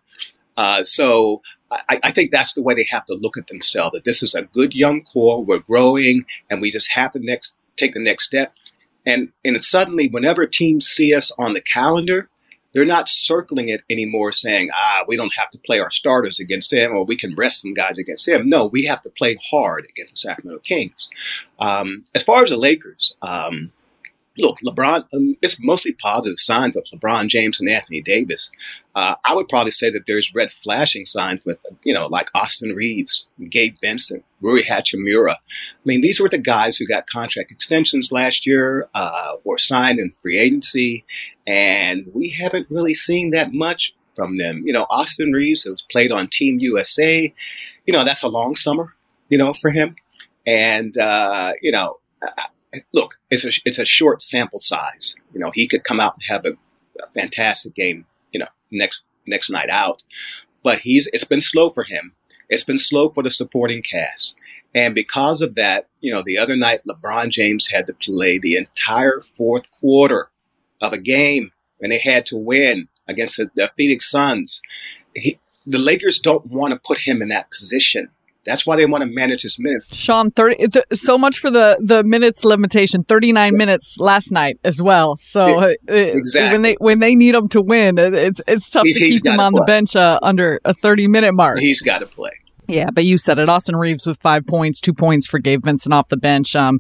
Uh, 0.56 0.84
so 0.84 1.42
I, 1.72 2.00
I, 2.04 2.12
think 2.12 2.32
that's 2.32 2.54
the 2.54 2.62
way 2.62 2.74
they 2.74 2.88
have 2.90 3.06
to 3.06 3.14
look 3.14 3.38
at 3.38 3.48
themselves. 3.48 3.94
That 3.94 4.04
this 4.04 4.22
is 4.22 4.36
a 4.36 4.44
good 4.44 4.74
young 4.74 5.02
core. 5.02 5.44
We're 5.44 5.60
growing, 5.60 6.26
and 6.50 6.62
we 6.62 6.72
just 6.72 6.92
have 6.92 7.14
to 7.14 7.20
next 7.20 7.56
take 7.78 7.94
the 7.94 8.00
next 8.00 8.26
step. 8.26 8.54
And 9.06 9.32
and 9.44 9.64
suddenly, 9.64 10.08
whenever 10.08 10.46
teams 10.46 10.86
see 10.86 11.16
us 11.16 11.32
on 11.40 11.54
the 11.54 11.62
calendar, 11.62 12.30
they're 12.74 12.86
not 12.86 13.10
circling 13.10 13.70
it 13.70 13.82
anymore 13.90 14.32
saying, 14.32 14.70
ah, 14.74 15.04
we 15.08 15.18
don't 15.18 15.34
have 15.38 15.50
to 15.52 15.58
play 15.60 15.80
our 15.80 15.92
starters 15.92 16.40
against 16.40 16.72
him 16.72 16.92
or 16.92 17.04
we 17.04 17.16
can 17.16 17.36
rest 17.36 17.62
some 17.62 17.74
guys 17.74 17.98
against 17.98 18.28
him. 18.28 18.50
No, 18.50 18.68
we 18.68 18.86
have 18.86 19.02
to 19.02 19.10
play 19.10 19.38
hard 19.50 19.86
against 19.90 20.14
the 20.14 20.18
Sacramento 20.18 20.62
Kings. 20.64 21.10
Um, 21.60 22.04
as 22.16 22.24
far 22.24 22.44
as 22.44 22.50
the 22.50 22.58
Lakers, 22.58 23.16
um, 23.22 23.72
look, 24.38 24.58
LeBron, 24.66 25.06
um, 25.14 25.36
it's 25.42 25.62
mostly 25.62 25.94
positive 25.94 26.40
signs 26.40 26.76
of 26.76 26.86
LeBron 26.94 27.28
James 27.28 27.60
and 27.60 27.70
Anthony 27.70 28.02
Davis. 28.02 28.52
Uh, 28.96 29.16
I 29.26 29.34
would 29.34 29.48
probably 29.48 29.72
say 29.72 29.90
that 29.92 30.04
there's 30.08 30.34
red 30.34 30.52
flashing 30.52 31.06
signs 31.06 31.46
with, 31.46 31.58
you 31.84 31.94
know, 31.94 32.08
like 32.08 32.30
Austin 32.34 32.74
Reaves, 32.74 33.28
Gabe 33.50 33.76
Vincent, 33.82 34.26
Rui 34.42 34.64
Hachimura. 34.64 35.36
I 35.36 35.86
mean, 35.86 36.02
these 36.02 36.20
were 36.20 36.30
the 36.30 36.38
guys 36.38 36.78
who 36.78 36.88
got 36.88 37.08
contract 37.08 37.52
extensions 37.52 38.12
last 38.12 38.46
year, 38.46 38.90
uh, 38.94 39.34
or 39.44 39.58
signed 39.58 40.00
in 40.00 40.14
free 40.22 40.38
agency, 40.38 41.06
and 41.48 42.06
we 42.14 42.30
haven't 42.30 42.68
really 42.70 42.94
seen 42.94 43.32
that 43.32 43.54
much 43.54 43.94
from 44.16 44.38
them. 44.38 44.64
You 44.66 44.74
know, 44.74 44.86
Austin 44.90 45.32
Reaves, 45.32 45.64
has 45.64 45.84
played 45.92 46.12
on 46.12 46.28
Team 46.28 46.60
USA. 46.60 47.34
You 47.86 47.94
know, 47.94 48.04
that's 48.04 48.24
a 48.24 48.28
long 48.28 48.56
summer, 48.56 48.94
you 49.30 49.38
know, 49.38 49.54
for 49.54 49.72
him. 49.72 49.96
And, 50.46 50.98
uh, 50.98 51.54
you 51.62 51.72
know, 51.72 52.00
look, 52.94 53.16
it's 53.30 53.46
a 53.46 53.52
it's 53.66 53.80
a 53.80 53.86
short 53.86 54.22
sample 54.22 54.60
size. 54.60 55.16
You 55.34 55.40
know, 55.40 55.52
he 55.54 55.68
could 55.68 55.84
come 55.84 56.00
out 56.00 56.16
and 56.16 56.24
have 56.24 56.46
a, 56.46 56.52
a 57.04 57.08
fantastic 57.14 57.76
game. 57.76 58.06
You 58.32 58.42
know, 58.42 58.48
next 58.72 59.04
next 59.28 59.50
night 59.50 59.70
out, 59.70 60.04
but 60.64 60.80
he's 60.80 61.08
it's 61.14 61.24
been 61.24 61.42
slow 61.42 61.70
for 61.70 61.84
him. 61.84 62.14
It's 62.50 62.64
been 62.64 62.78
slow 62.78 63.10
for 63.10 63.24
the 63.24 63.32
supporting 63.32 63.82
cast. 63.82 64.36
And 64.74 64.96
because 64.96 65.42
of 65.42 65.56
that, 65.56 65.88
you 66.00 66.14
know, 66.14 66.24
the 66.26 66.38
other 66.38 66.56
night 66.56 66.82
LeBron 66.88 67.30
James 67.30 67.68
had 67.68 67.88
to 67.88 67.94
play 67.94 68.38
the 68.38 68.56
entire 68.56 69.22
fourth 69.36 69.70
quarter 69.72 70.31
of 70.82 70.94
a 70.94 70.98
game 70.98 71.52
and 71.82 71.92
they 71.92 72.00
had 72.00 72.26
to 72.28 72.38
win 72.38 72.88
against 73.08 73.38
the, 73.38 73.50
the 73.56 73.72
Phoenix 73.76 74.10
Suns. 74.10 74.62
He, 75.16 75.40
the 75.66 75.80
Lakers 75.80 76.20
don't 76.20 76.46
want 76.48 76.74
to 76.74 76.80
put 76.80 76.98
him 76.98 77.22
in 77.22 77.30
that 77.30 77.50
position. 77.52 78.10
That's 78.44 78.66
why 78.66 78.76
they 78.76 78.88
want 78.88 79.04
to 79.04 79.10
manage 79.10 79.44
his 79.44 79.60
minutes. 79.60 79.96
Shaun, 79.96 80.32
thirty. 80.32 80.66
So 80.94 81.16
much 81.16 81.38
for 81.38 81.52
the 81.52 81.78
the 81.80 82.04
minutes 82.04 82.44
limitation. 82.44 83.04
Thirty 83.04 83.32
nine 83.32 83.56
minutes 83.56 84.00
last 84.00 84.32
night 84.32 84.60
as 84.64 84.82
well. 84.82 85.16
So 85.18 85.62
uh, 85.62 85.76
exactly. 85.88 86.52
when 86.52 86.62
they 86.64 86.74
when 86.80 87.00
they 87.00 87.14
need 87.14 87.36
him 87.36 87.48
to 87.50 87.62
win, 87.62 88.00
it's 88.00 88.42
it's 88.48 88.72
tough 88.72 88.88
he's, 88.88 88.98
to 88.98 89.06
keep 89.06 89.26
him 89.26 89.40
on 89.40 89.52
play. 89.52 89.60
the 89.60 89.66
bench 89.66 89.96
uh, 89.96 90.18
under 90.24 90.60
a 90.66 90.74
thirty 90.74 91.08
minute 91.08 91.34
mark. 91.34 91.60
He's 91.60 91.82
got 91.82 92.00
to 92.00 92.08
play. 92.08 92.32
Yeah, 92.68 92.90
but 92.92 93.06
you 93.06 93.18
said 93.18 93.38
it. 93.38 93.50
Austin 93.50 93.76
Reaves 93.76 94.08
with 94.08 94.20
five 94.22 94.48
points, 94.48 94.80
two 94.80 94.94
points 94.94 95.28
for 95.28 95.40
Gabe 95.40 95.64
Vincent 95.64 95.94
off 95.94 96.08
the 96.08 96.18
bench. 96.18 96.56
Um, 96.56 96.80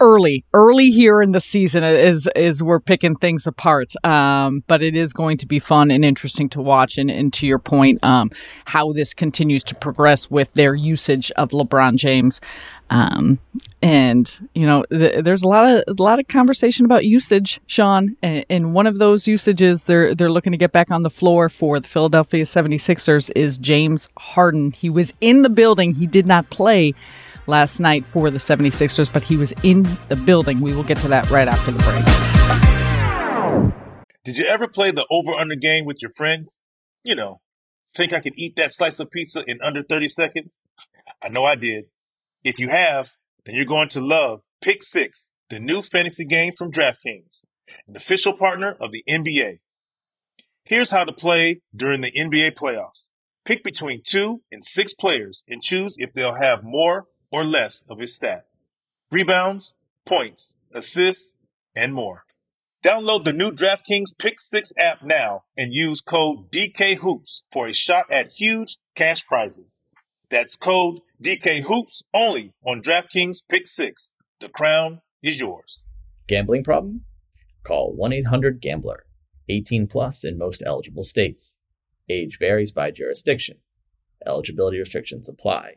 early, 0.00 0.44
early 0.54 0.90
here 0.90 1.22
in 1.22 1.32
the 1.32 1.40
season 1.40 1.84
is 1.84 2.28
is 2.34 2.62
we're 2.62 2.80
picking 2.80 3.14
things 3.16 3.46
apart. 3.46 3.92
Um, 4.04 4.64
but 4.66 4.82
it 4.82 4.96
is 4.96 5.12
going 5.12 5.36
to 5.38 5.46
be 5.46 5.58
fun 5.58 5.90
and 5.90 6.04
interesting 6.04 6.48
to 6.50 6.60
watch. 6.60 6.98
And, 6.98 7.10
and 7.10 7.32
to 7.34 7.46
your 7.46 7.58
point, 7.58 8.02
um, 8.02 8.30
how 8.64 8.92
this 8.92 9.14
continues 9.14 9.62
to 9.64 9.74
progress 9.74 10.30
with 10.30 10.52
their 10.54 10.74
usage 10.74 11.30
of 11.32 11.50
LeBron 11.50 11.96
James. 11.96 12.40
Um, 12.90 13.38
and 13.82 14.28
you 14.54 14.66
know, 14.66 14.84
th- 14.90 15.24
there's 15.24 15.42
a 15.42 15.48
lot 15.48 15.64
of 15.64 15.84
a 15.86 16.02
lot 16.02 16.18
of 16.18 16.26
conversation 16.26 16.84
about 16.84 17.04
usage, 17.04 17.60
Shaun. 17.66 18.16
And, 18.22 18.44
and 18.50 18.74
one 18.74 18.86
of 18.86 18.98
those 18.98 19.28
usages 19.28 19.84
they're 19.84 20.14
they're 20.14 20.30
looking 20.30 20.52
to 20.52 20.58
get 20.58 20.72
back 20.72 20.90
on 20.90 21.04
the 21.04 21.10
floor 21.10 21.48
for 21.48 21.78
the 21.78 21.86
Philadelphia 21.86 22.44
76ers 22.44 23.30
is 23.36 23.58
James 23.58 24.08
Harden. 24.18 24.72
He 24.72 24.90
was 24.90 25.12
in 25.20 25.42
the 25.42 25.48
building. 25.48 25.94
He 25.94 26.06
did 26.06 26.26
not 26.26 26.50
play 26.50 26.94
last 27.50 27.80
night 27.80 28.06
for 28.06 28.30
the 28.30 28.38
76ers, 28.38 29.12
but 29.12 29.22
he 29.22 29.36
was 29.36 29.52
in 29.62 29.82
the 30.08 30.16
building. 30.16 30.60
We 30.60 30.74
will 30.74 30.84
get 30.84 30.96
to 30.98 31.08
that 31.08 31.28
right 31.30 31.48
after 31.48 31.70
the 31.70 31.78
break. 31.80 32.04
Did 34.24 34.38
you 34.38 34.46
ever 34.46 34.68
play 34.68 34.90
the 34.90 35.06
over 35.10 35.32
under 35.32 35.56
game 35.56 35.84
with 35.84 36.00
your 36.00 36.12
friends? 36.12 36.62
You 37.04 37.14
know, 37.14 37.40
think 37.94 38.12
I 38.12 38.20
could 38.20 38.34
eat 38.36 38.56
that 38.56 38.72
slice 38.72 39.00
of 39.00 39.10
pizza 39.10 39.42
in 39.46 39.58
under 39.62 39.82
30 39.82 40.08
seconds? 40.08 40.60
I 41.22 41.28
know 41.28 41.44
I 41.44 41.56
did. 41.56 41.86
If 42.44 42.58
you 42.58 42.68
have, 42.68 43.12
then 43.44 43.54
you're 43.54 43.64
going 43.64 43.88
to 43.90 44.00
love 44.00 44.42
Pick 44.62 44.82
Six, 44.82 45.32
the 45.48 45.58
new 45.58 45.82
fantasy 45.82 46.24
game 46.24 46.52
from 46.56 46.70
DraftKings, 46.70 47.44
an 47.88 47.96
official 47.96 48.32
partner 48.32 48.76
of 48.80 48.92
the 48.92 49.02
NBA. 49.08 49.60
Here's 50.64 50.90
how 50.90 51.04
to 51.04 51.12
play 51.12 51.62
during 51.74 52.00
the 52.00 52.12
NBA 52.12 52.54
playoffs. 52.54 53.08
Pick 53.44 53.64
between 53.64 54.02
two 54.04 54.42
and 54.52 54.64
six 54.64 54.94
players 54.94 55.42
and 55.48 55.62
choose 55.62 55.96
if 55.98 56.12
they'll 56.12 56.36
have 56.36 56.62
more 56.62 57.06
or 57.30 57.44
less 57.44 57.84
of 57.88 57.98
his 57.98 58.14
stat. 58.14 58.46
Rebounds, 59.10 59.74
points, 60.06 60.54
assists, 60.72 61.34
and 61.74 61.94
more. 61.94 62.24
Download 62.82 63.24
the 63.24 63.32
new 63.32 63.50
DraftKings 63.50 64.16
Pick 64.18 64.40
6 64.40 64.72
app 64.78 65.02
now 65.02 65.44
and 65.56 65.74
use 65.74 66.00
code 66.00 66.50
DKHOOPS 66.50 67.42
for 67.52 67.66
a 67.66 67.74
shot 67.74 68.06
at 68.10 68.32
huge 68.32 68.78
cash 68.94 69.26
prizes. 69.26 69.80
That's 70.30 70.56
code 70.56 71.00
DKHOOPS 71.22 72.04
only 72.14 72.54
on 72.64 72.82
DraftKings 72.82 73.42
Pick 73.48 73.66
6. 73.66 74.14
The 74.40 74.48
crown 74.48 75.02
is 75.22 75.38
yours. 75.38 75.84
Gambling 76.26 76.64
problem? 76.64 77.04
Call 77.64 77.92
1 77.94 78.12
800 78.14 78.60
Gambler. 78.60 79.04
18 79.50 79.86
plus 79.86 80.24
in 80.24 80.38
most 80.38 80.62
eligible 80.64 81.04
states. 81.04 81.56
Age 82.08 82.38
varies 82.38 82.72
by 82.72 82.90
jurisdiction. 82.90 83.58
Eligibility 84.26 84.78
restrictions 84.78 85.28
apply. 85.28 85.74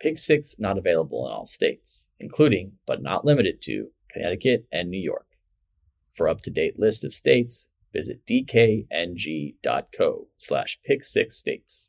Pick 0.00 0.18
6 0.18 0.56
not 0.58 0.76
available 0.78 1.26
in 1.26 1.32
all 1.32 1.46
states, 1.46 2.08
including, 2.20 2.72
but 2.86 3.02
not 3.02 3.24
limited 3.24 3.60
to, 3.62 3.88
Connecticut 4.10 4.66
and 4.70 4.90
New 4.90 5.00
York. 5.00 5.26
For 6.14 6.28
up-to-date 6.28 6.78
list 6.78 7.04
of 7.04 7.14
states, 7.14 7.68
visit 7.92 8.24
dkng.co 8.26 10.28
slash 10.36 10.78
pick6states. 10.88 11.88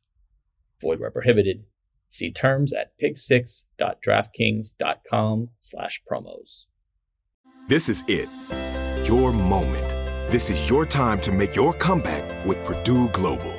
Void 0.82 1.00
where 1.00 1.12
prohibited. 1.12 1.66
See 2.10 2.32
terms 2.32 2.74
at 2.74 2.94
pick6.draftkings.com 3.02 5.50
slash 5.60 6.02
promos. 6.10 6.66
This 7.68 7.90
is 7.90 8.04
it. 8.08 8.30
Your 9.08 9.32
moment. 9.32 9.88
This 10.32 10.50
is 10.50 10.68
your 10.70 10.86
time 10.86 11.20
to 11.22 11.32
make 11.32 11.56
your 11.56 11.74
comeback 11.74 12.46
with 12.46 12.64
Purdue 12.64 13.10
Global. 13.10 13.59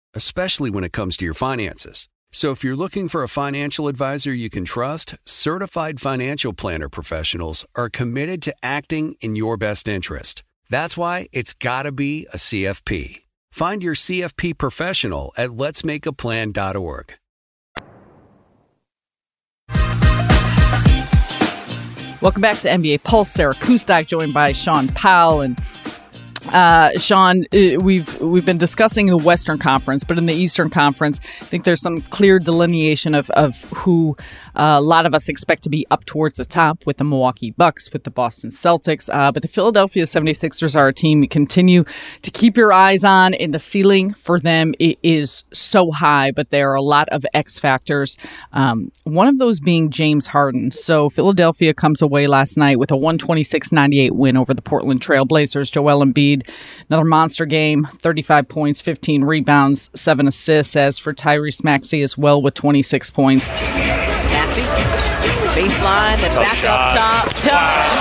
especially 0.13 0.69
when 0.69 0.83
it 0.83 0.93
comes 0.93 1.17
to 1.17 1.25
your 1.25 1.33
finances. 1.33 2.07
So 2.31 2.51
if 2.51 2.63
you're 2.63 2.77
looking 2.77 3.09
for 3.09 3.23
a 3.23 3.27
financial 3.27 3.89
advisor 3.89 4.33
you 4.33 4.49
can 4.49 4.63
trust, 4.63 5.15
certified 5.25 5.99
financial 5.99 6.53
planner 6.53 6.87
professionals 6.87 7.65
are 7.75 7.89
committed 7.89 8.41
to 8.43 8.55
acting 8.63 9.15
in 9.19 9.35
your 9.35 9.57
best 9.57 9.87
interest. 9.87 10.43
That's 10.69 10.95
why 10.95 11.27
it's 11.33 11.53
got 11.53 11.83
to 11.83 11.91
be 11.91 12.27
a 12.33 12.37
CFP. 12.37 13.23
Find 13.51 13.83
your 13.83 13.95
CFP 13.95 14.57
professional 14.57 15.33
at 15.37 15.49
letsmakeaplan.org. 15.49 17.13
Welcome 22.21 22.41
back 22.43 22.59
to 22.59 22.69
NBA 22.69 23.03
Pulse. 23.03 23.31
Sarah 23.31 23.55
Kustok 23.55 24.05
joined 24.05 24.33
by 24.33 24.51
Shaun 24.51 24.87
Powell 24.89 25.41
and 25.41 25.57
uh, 26.47 26.97
Shaun, 26.97 27.45
uh, 27.53 27.79
we've 27.79 28.19
we've 28.19 28.45
been 28.45 28.57
discussing 28.57 29.07
the 29.07 29.17
Western 29.17 29.57
Conference, 29.57 30.03
but 30.03 30.17
in 30.17 30.25
the 30.25 30.33
Eastern 30.33 30.69
Conference, 30.69 31.19
I 31.41 31.45
think 31.45 31.63
there's 31.63 31.81
some 31.81 32.01
clear 32.01 32.39
delineation 32.39 33.13
of, 33.13 33.29
of 33.31 33.61
who 33.71 34.15
uh, 34.55 34.75
a 34.77 34.81
lot 34.81 35.05
of 35.05 35.13
us 35.13 35.29
expect 35.29 35.63
to 35.63 35.69
be 35.69 35.85
up 35.91 36.05
towards 36.05 36.37
the 36.37 36.45
top 36.45 36.85
with 36.85 36.97
the 36.97 37.03
Milwaukee 37.03 37.51
Bucks, 37.51 37.91
with 37.93 38.03
the 38.03 38.11
Boston 38.11 38.49
Celtics. 38.49 39.09
Uh, 39.13 39.31
but 39.31 39.41
the 39.41 39.47
Philadelphia 39.47 40.03
76ers 40.03 40.75
are 40.75 40.87
a 40.87 40.93
team 40.93 41.21
you 41.21 41.29
continue 41.29 41.83
to 42.21 42.31
keep 42.31 42.57
your 42.57 42.73
eyes 42.73 43.03
on, 43.03 43.33
and 43.35 43.53
the 43.53 43.59
ceiling 43.59 44.13
for 44.13 44.39
them 44.39 44.73
is 44.79 45.43
so 45.53 45.91
high, 45.91 46.31
but 46.31 46.49
there 46.49 46.71
are 46.71 46.75
a 46.75 46.81
lot 46.81 47.07
of 47.09 47.25
X 47.33 47.59
factors. 47.59 48.17
Um, 48.53 48.91
one 49.03 49.27
of 49.27 49.37
those 49.37 49.59
being 49.59 49.89
James 49.89 50.27
Harden. 50.27 50.71
So 50.71 51.09
Philadelphia 51.09 51.73
comes 51.73 52.01
away 52.01 52.27
last 52.27 52.57
night 52.57 52.79
with 52.79 52.91
a 52.91 52.97
126 52.97 53.71
98 53.71 54.15
win 54.15 54.37
over 54.37 54.53
the 54.53 54.61
Portland 54.61 55.01
Trail 55.01 55.25
Blazers. 55.25 55.69
Joel 55.69 56.03
Embiid, 56.03 56.30
another 56.89 57.05
monster 57.05 57.45
game 57.45 57.87
35 57.99 58.47
points, 58.47 58.81
15 58.81 59.23
rebounds, 59.23 59.89
7 59.95 60.27
assists. 60.27 60.75
As 60.75 60.97
for 60.97 61.13
Tyrese 61.13 61.63
Maxey 61.63 62.01
as 62.01 62.17
well 62.17 62.41
with 62.41 62.53
26 62.53 63.11
points. 63.11 63.49
Maxey, 63.49 64.61
baseline, 65.53 66.17
then 66.21 66.33
back 66.35 66.55
shot. 66.57 66.97
up 66.97 66.97
top. 66.97 67.25
Tough 67.29 67.43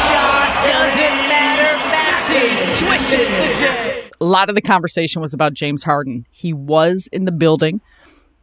shot, 0.09 0.67
doesn't 0.67 1.29
matter. 1.29 1.77
Maxey 1.91 2.57
swishes 2.57 3.29
the 3.29 3.59
J. 3.59 4.11
a 4.21 4.25
lot 4.25 4.49
of 4.49 4.55
the 4.55 4.63
conversation 4.63 5.23
was 5.23 5.35
about 5.35 5.55
James 5.55 5.83
Harden. 5.83 6.27
He 6.31 6.53
was 6.53 7.09
in 7.13 7.25
the 7.25 7.33
building. 7.33 7.81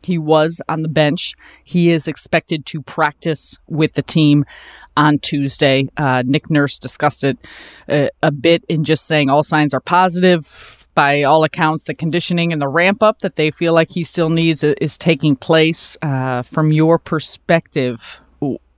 He 0.04 0.18
was 0.18 0.62
on 0.70 0.84
the 0.84 0.88
bench. 0.88 1.34
He 1.64 1.90
is 1.90 2.08
expected 2.08 2.66
to 2.68 2.82
practice 2.82 3.58
with 3.68 3.94
the 3.94 4.02
team 4.02 4.46
on 4.98 5.20
Tuesday. 5.20 5.88
Uh, 5.96 6.24
Nick 6.26 6.50
Nurse 6.50 6.78
discussed 6.78 7.24
it 7.24 7.38
uh, 7.88 8.08
a 8.22 8.32
bit 8.32 8.66
in 8.68 8.84
just 8.84 9.06
saying 9.08 9.30
all 9.30 9.44
signs 9.44 9.74
are 9.74 9.80
positive. 9.80 10.74
By 10.96 11.22
all 11.22 11.44
accounts, 11.44 11.84
the 11.84 11.94
conditioning 11.94 12.52
and 12.52 12.60
the 12.60 12.68
ramp 12.68 13.04
up 13.04 13.20
that 13.20 13.36
they 13.36 13.52
feel 13.52 13.72
like 13.72 13.92
he 13.92 14.04
still 14.04 14.32
needs 14.32 14.64
is 14.64 14.98
taking 14.98 15.36
place. 15.36 15.96
Uh, 16.02 16.42
from 16.42 16.72
your 16.72 16.98
perspective, 16.98 18.20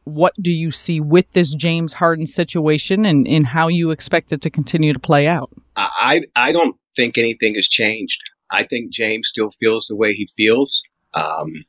what 0.04 0.34
do 0.42 0.52
you 0.52 0.70
see 0.70 1.00
with 1.00 1.32
this 1.32 1.54
James 1.54 1.94
Harden 1.94 2.26
situation 2.26 3.06
and, 3.06 3.26
and 3.26 3.48
how 3.48 3.70
you 3.70 3.92
expect 3.92 4.34
it 4.34 4.42
to 4.42 4.50
continue 4.50 4.92
to 4.92 5.00
play 5.00 5.28
out? 5.28 5.50
I 5.78 6.24
I 6.36 6.52
don't 6.52 6.76
think 6.96 7.18
anything 7.18 7.56
has 7.56 7.70
changed. 7.70 8.22
I 8.52 8.64
think 8.64 8.92
James 8.92 9.30
still 9.30 9.52
feels 9.60 9.86
the 9.86 9.96
way 9.96 10.14
he 10.14 10.28
feels. 10.36 10.84
Um, 11.14 11.64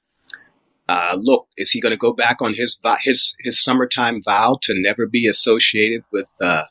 uh, 0.90 1.14
look, 1.16 1.46
is 1.56 1.70
he 1.70 1.80
going 1.80 1.92
to 1.92 1.96
go 1.96 2.12
back 2.12 2.42
on 2.42 2.52
his 2.52 2.80
his 3.00 3.36
his 3.44 3.62
summertime 3.62 4.20
vow 4.24 4.58
to 4.62 4.74
never 4.76 5.06
be 5.06 5.28
associated 5.28 6.02
with 6.10 6.26
uh, 6.40 6.64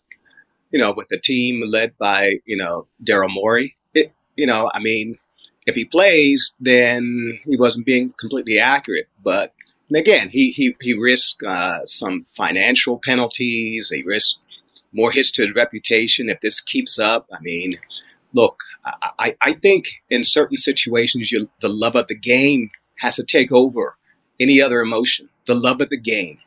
you 0.71 0.79
know 0.79 0.91
with 0.91 1.07
a 1.13 1.17
team 1.17 1.63
led 1.65 1.97
by 1.97 2.33
you 2.45 2.57
know 2.57 2.85
Daryl 3.01 3.33
Morey? 3.33 3.77
It, 3.93 4.11
you 4.35 4.45
know, 4.45 4.69
I 4.73 4.79
mean, 4.79 5.17
if 5.65 5.75
he 5.75 5.85
plays, 5.85 6.53
then 6.59 7.39
he 7.45 7.55
wasn't 7.55 7.85
being 7.85 8.13
completely 8.19 8.59
accurate. 8.59 9.07
But 9.23 9.53
again, 9.95 10.27
he 10.29 10.51
he 10.51 10.75
he 10.81 10.93
risked 10.99 11.41
uh, 11.43 11.85
some 11.85 12.25
financial 12.35 12.99
penalties. 13.01 13.89
He 13.89 14.03
risked 14.03 14.37
more 14.91 15.11
hits 15.11 15.31
to 15.33 15.45
his 15.45 15.55
reputation 15.55 16.27
if 16.27 16.41
this 16.41 16.59
keeps 16.59 16.99
up. 16.99 17.25
I 17.31 17.37
mean, 17.41 17.77
look, 18.33 18.57
I, 18.83 19.11
I, 19.19 19.35
I 19.41 19.53
think 19.53 19.85
in 20.09 20.25
certain 20.25 20.57
situations, 20.57 21.31
you, 21.31 21.49
the 21.61 21.69
love 21.69 21.95
of 21.95 22.07
the 22.07 22.17
game 22.17 22.69
has 22.97 23.15
to 23.15 23.23
take 23.23 23.51
over 23.51 23.95
any 24.39 24.61
other 24.61 24.81
emotion. 24.81 25.29
The 25.47 25.55
love 25.55 25.81
of 25.81 25.89
the 25.89 25.99
game. 25.99 26.37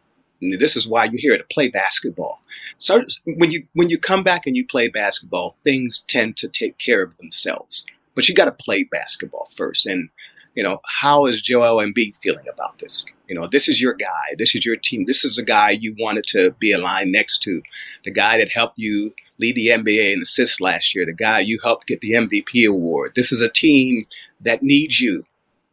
And 0.40 0.60
this 0.60 0.76
is 0.76 0.88
why 0.88 1.04
you're 1.04 1.20
here 1.20 1.38
to 1.38 1.44
play 1.52 1.68
basketball. 1.68 2.40
So 2.78 3.04
when 3.24 3.50
you 3.50 3.66
when 3.74 3.90
you 3.90 3.98
come 3.98 4.24
back 4.24 4.46
and 4.46 4.56
you 4.56 4.66
play 4.66 4.88
basketball, 4.88 5.56
things 5.62 6.04
tend 6.08 6.36
to 6.38 6.48
take 6.48 6.78
care 6.78 7.02
of 7.02 7.16
themselves. 7.18 7.84
But 8.14 8.28
you 8.28 8.34
got 8.34 8.46
to 8.46 8.52
play 8.52 8.84
basketball 8.84 9.50
first. 9.56 9.86
And 9.86 10.08
you 10.54 10.62
know, 10.62 10.80
how 11.00 11.26
is 11.26 11.40
Joel 11.40 11.82
Embiid 11.82 12.14
feeling 12.22 12.46
about 12.52 12.78
this? 12.78 13.04
You 13.28 13.34
know, 13.34 13.46
this 13.46 13.68
is 13.68 13.80
your 13.80 13.94
guy. 13.94 14.34
This 14.36 14.54
is 14.54 14.66
your 14.66 14.76
team. 14.76 15.06
This 15.06 15.24
is 15.24 15.36
the 15.36 15.42
guy 15.42 15.70
you 15.70 15.94
wanted 15.98 16.24
to 16.28 16.50
be 16.58 16.72
aligned 16.72 17.12
next 17.12 17.38
to, 17.44 17.62
the 18.04 18.10
guy 18.10 18.36
that 18.38 18.50
helped 18.50 18.78
you 18.78 19.14
lead 19.38 19.56
the 19.56 19.68
NBA 19.68 20.12
in 20.12 20.22
assists 20.22 20.60
last 20.60 20.94
year, 20.94 21.06
the 21.06 21.12
guy 21.12 21.40
you 21.40 21.58
helped 21.62 21.86
get 21.86 22.00
the 22.00 22.12
MVP 22.12 22.68
award. 22.68 23.12
This 23.16 23.32
is 23.32 23.40
a 23.40 23.48
team 23.48 24.06
that 24.40 24.62
needs 24.62 25.00
you. 25.00 25.24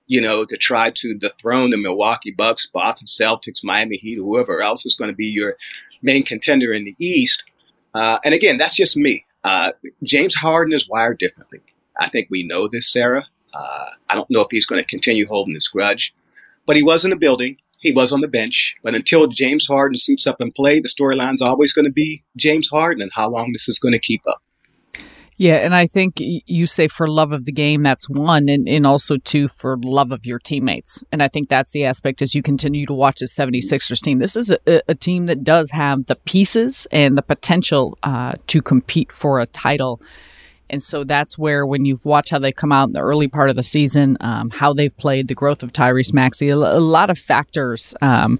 You 0.10 0.20
know, 0.20 0.44
to 0.44 0.58
try 0.58 0.90
to 0.90 1.14
dethrone 1.14 1.70
the 1.70 1.78
Milwaukee 1.78 2.32
Bucks, 2.32 2.68
Boston 2.74 3.08
Celtics, 3.08 3.64
Miami 3.64 3.96
Heat, 3.96 4.16
whoever 4.16 4.62
else 4.62 4.86
is 4.86 4.96
going 4.96 5.12
to 5.12 5.16
be 5.16 5.28
your 5.28 5.56
main 6.02 6.24
contender 6.24 6.74
in 6.74 6.84
the 6.84 6.96
East. 7.00 7.44
Uh, 7.94 8.18
and 8.26 8.34
again, 8.34 8.58
that's 8.58 8.76
just 8.76 8.98
me. 8.98 9.24
Uh, 9.44 9.72
James 10.04 10.34
Harden 10.34 10.74
is 10.74 10.90
wired 10.90 11.20
differently. 11.20 11.62
I 11.98 12.10
think 12.10 12.28
we 12.30 12.44
know 12.44 12.68
this, 12.68 12.92
Sarah. 12.92 13.26
Uh, 13.54 13.90
I 14.10 14.16
don't 14.16 14.30
know 14.32 14.42
if 14.42 14.48
he's 14.50 14.66
going 14.66 14.82
to 14.82 14.88
continue 14.88 15.28
holding 15.28 15.54
this 15.54 15.68
grudge, 15.68 16.14
but 16.66 16.76
he 16.76 16.84
was 16.84 17.04
in 17.04 17.12
the 17.12 17.16
building. 17.16 17.58
He 17.80 17.92
was 17.92 18.12
on 18.12 18.22
the 18.22 18.28
bench. 18.28 18.76
But 18.84 18.96
until 18.96 19.28
James 19.28 19.68
Harden 19.68 19.98
suits 19.98 20.26
up 20.26 20.42
and 20.42 20.54
play, 20.54 20.80
the 20.80 20.90
storyline's 20.90 21.42
always 21.42 21.72
going 21.72 21.86
to 21.86 21.92
be 21.92 22.24
James 22.36 22.68
Harden 22.68 23.04
and 23.04 23.12
how 23.14 23.30
long 23.30 23.54
this 23.54 23.70
is 23.70 23.80
going 23.80 23.94
to 23.94 24.00
keep 24.00 24.22
up. 24.28 24.42
Yeah, 25.40 25.56
and 25.56 25.74
I 25.74 25.86
think 25.86 26.16
you 26.18 26.68
say 26.68 26.90
for 26.90 27.08
love 27.08 27.32
of 27.32 27.46
the 27.46 27.54
game, 27.54 27.82
that's 27.82 28.10
one, 28.10 28.50
and, 28.50 28.68
and 28.68 28.86
also 28.86 29.16
two, 29.16 29.48
for 29.48 29.78
love 29.82 30.12
of 30.12 30.26
your 30.26 30.38
teammates. 30.38 31.02
And 31.14 31.24
I 31.24 31.30
think 31.30 31.48
that's 31.48 31.72
the 31.72 31.86
aspect 31.86 32.22
as 32.22 32.36
you 32.36 32.44
continue 32.44 32.86
to 32.88 32.94
watch 32.94 33.20
the 33.20 33.26
76ers 33.26 34.02
team. 34.02 34.20
This 34.20 34.36
is 34.36 34.52
a, 34.52 34.82
a 34.90 34.96
team 34.96 35.28
that 35.28 35.46
does 35.46 35.72
have 35.72 36.08
the 36.08 36.18
pieces 36.18 36.88
and 36.92 37.18
the 37.18 37.22
potential 37.22 37.98
uh, 38.04 38.34
to 38.48 38.62
compete 38.62 39.14
for 39.14 39.40
a 39.40 39.46
title. 39.46 40.02
And 40.70 40.84
so 40.84 41.06
that's 41.06 41.38
where, 41.38 41.66
when 41.66 41.86
you've 41.86 42.04
watched 42.04 42.32
how 42.32 42.40
they 42.40 42.52
come 42.52 42.74
out 42.74 42.90
in 42.90 42.94
the 42.94 43.00
early 43.00 43.30
part 43.30 43.50
of 43.50 43.56
the 43.56 43.64
season, 43.64 44.18
um, 44.20 44.50
how 44.50 44.74
they've 44.74 44.96
played, 44.98 45.30
the 45.30 45.36
growth 45.36 45.64
of 45.64 45.72
Tyrese 45.72 46.12
Maxey, 46.12 46.50
a, 46.50 46.56
a 46.56 46.82
lot 46.82 47.10
of 47.10 47.18
factors. 47.18 47.96
Um, 48.02 48.40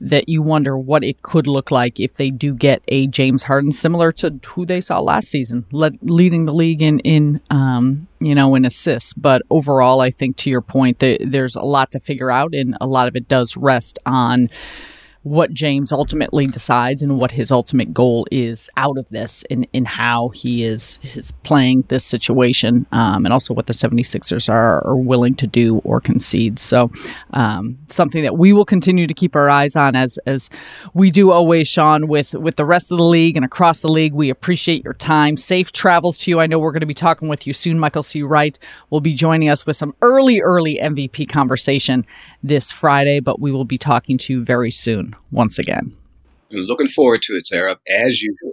that 0.00 0.28
you 0.28 0.42
wonder 0.42 0.78
what 0.78 1.04
it 1.04 1.22
could 1.22 1.46
look 1.46 1.70
like 1.70 2.00
if 2.00 2.14
they 2.14 2.30
do 2.30 2.54
get 2.54 2.82
a 2.88 3.06
James 3.06 3.42
Harden 3.42 3.72
similar 3.72 4.12
to 4.12 4.38
who 4.46 4.64
they 4.64 4.80
saw 4.80 5.00
last 5.00 5.28
season, 5.28 5.66
leading 5.72 6.46
the 6.46 6.54
league 6.54 6.82
in 6.82 7.00
in 7.00 7.40
um, 7.50 8.08
you 8.18 8.34
know 8.34 8.54
in 8.54 8.64
assists. 8.64 9.12
But 9.12 9.42
overall, 9.50 10.00
I 10.00 10.10
think 10.10 10.36
to 10.38 10.50
your 10.50 10.62
point, 10.62 10.98
there's 11.00 11.56
a 11.56 11.62
lot 11.62 11.90
to 11.92 12.00
figure 12.00 12.30
out, 12.30 12.54
and 12.54 12.76
a 12.80 12.86
lot 12.86 13.08
of 13.08 13.16
it 13.16 13.28
does 13.28 13.56
rest 13.56 13.98
on 14.06 14.50
what 15.22 15.52
James 15.52 15.92
ultimately 15.92 16.46
decides 16.46 17.02
and 17.02 17.18
what 17.18 17.30
his 17.30 17.52
ultimate 17.52 17.92
goal 17.92 18.26
is 18.30 18.70
out 18.78 18.96
of 18.96 19.06
this 19.10 19.44
and 19.50 19.66
in 19.74 19.84
how 19.84 20.30
he 20.30 20.64
is 20.64 20.98
is 21.14 21.30
playing 21.42 21.84
this 21.88 22.04
situation 22.04 22.86
um, 22.92 23.26
and 23.26 23.32
also 23.32 23.52
what 23.52 23.66
the 23.66 23.74
76ers 23.74 24.48
are, 24.48 24.82
are 24.86 24.96
willing 24.96 25.34
to 25.34 25.46
do 25.46 25.78
or 25.84 26.00
concede. 26.00 26.58
So 26.58 26.90
um, 27.34 27.78
something 27.88 28.22
that 28.22 28.38
we 28.38 28.54
will 28.54 28.64
continue 28.64 29.06
to 29.06 29.12
keep 29.12 29.36
our 29.36 29.50
eyes 29.50 29.76
on 29.76 29.94
as 29.94 30.18
as 30.24 30.48
we 30.94 31.10
do 31.10 31.30
always, 31.30 31.68
Shaun, 31.68 32.08
with, 32.08 32.34
with 32.34 32.56
the 32.56 32.64
rest 32.64 32.90
of 32.90 32.96
the 32.96 33.04
league 33.04 33.36
and 33.36 33.44
across 33.44 33.80
the 33.80 33.88
league. 33.88 34.14
We 34.14 34.30
appreciate 34.30 34.84
your 34.84 34.94
time. 34.94 35.36
Safe 35.36 35.70
travels 35.70 36.16
to 36.18 36.30
you. 36.30 36.40
I 36.40 36.46
know 36.46 36.58
we're 36.58 36.72
going 36.72 36.80
to 36.80 36.86
be 36.86 36.94
talking 36.94 37.28
with 37.28 37.46
you 37.46 37.52
soon. 37.52 37.78
Michael 37.78 38.02
C. 38.02 38.22
Wright 38.22 38.58
will 38.88 39.00
be 39.00 39.12
joining 39.12 39.50
us 39.50 39.66
with 39.66 39.76
some 39.76 39.94
early, 40.00 40.40
early 40.40 40.76
MVP 40.76 41.28
conversation 41.28 42.06
this 42.42 42.72
Friday, 42.72 43.20
but 43.20 43.40
we 43.40 43.52
will 43.52 43.64
be 43.66 43.78
talking 43.78 44.16
to 44.18 44.32
you 44.32 44.44
very 44.44 44.70
soon 44.70 45.09
once 45.30 45.58
again. 45.58 45.96
I'm 46.52 46.58
looking 46.60 46.88
forward 46.88 47.22
to 47.22 47.34
it, 47.34 47.46
Sarah, 47.46 47.78
as 47.88 48.20
usual. 48.20 48.52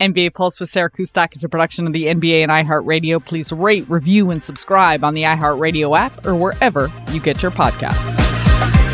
NBA 0.00 0.34
Pulse 0.34 0.58
with 0.58 0.68
Sarah 0.68 0.90
Kustok 0.90 1.36
is 1.36 1.44
a 1.44 1.48
production 1.48 1.86
of 1.86 1.92
the 1.92 2.06
NBA 2.06 2.42
and 2.42 2.50
iHeartRadio. 2.50 3.24
Please 3.24 3.52
rate, 3.52 3.88
review, 3.88 4.30
and 4.30 4.42
subscribe 4.42 5.04
on 5.04 5.14
the 5.14 5.22
iHeartRadio 5.22 5.96
app 5.96 6.26
or 6.26 6.34
wherever 6.34 6.90
you 7.12 7.20
get 7.20 7.42
your 7.42 7.52
podcasts. 7.52 8.93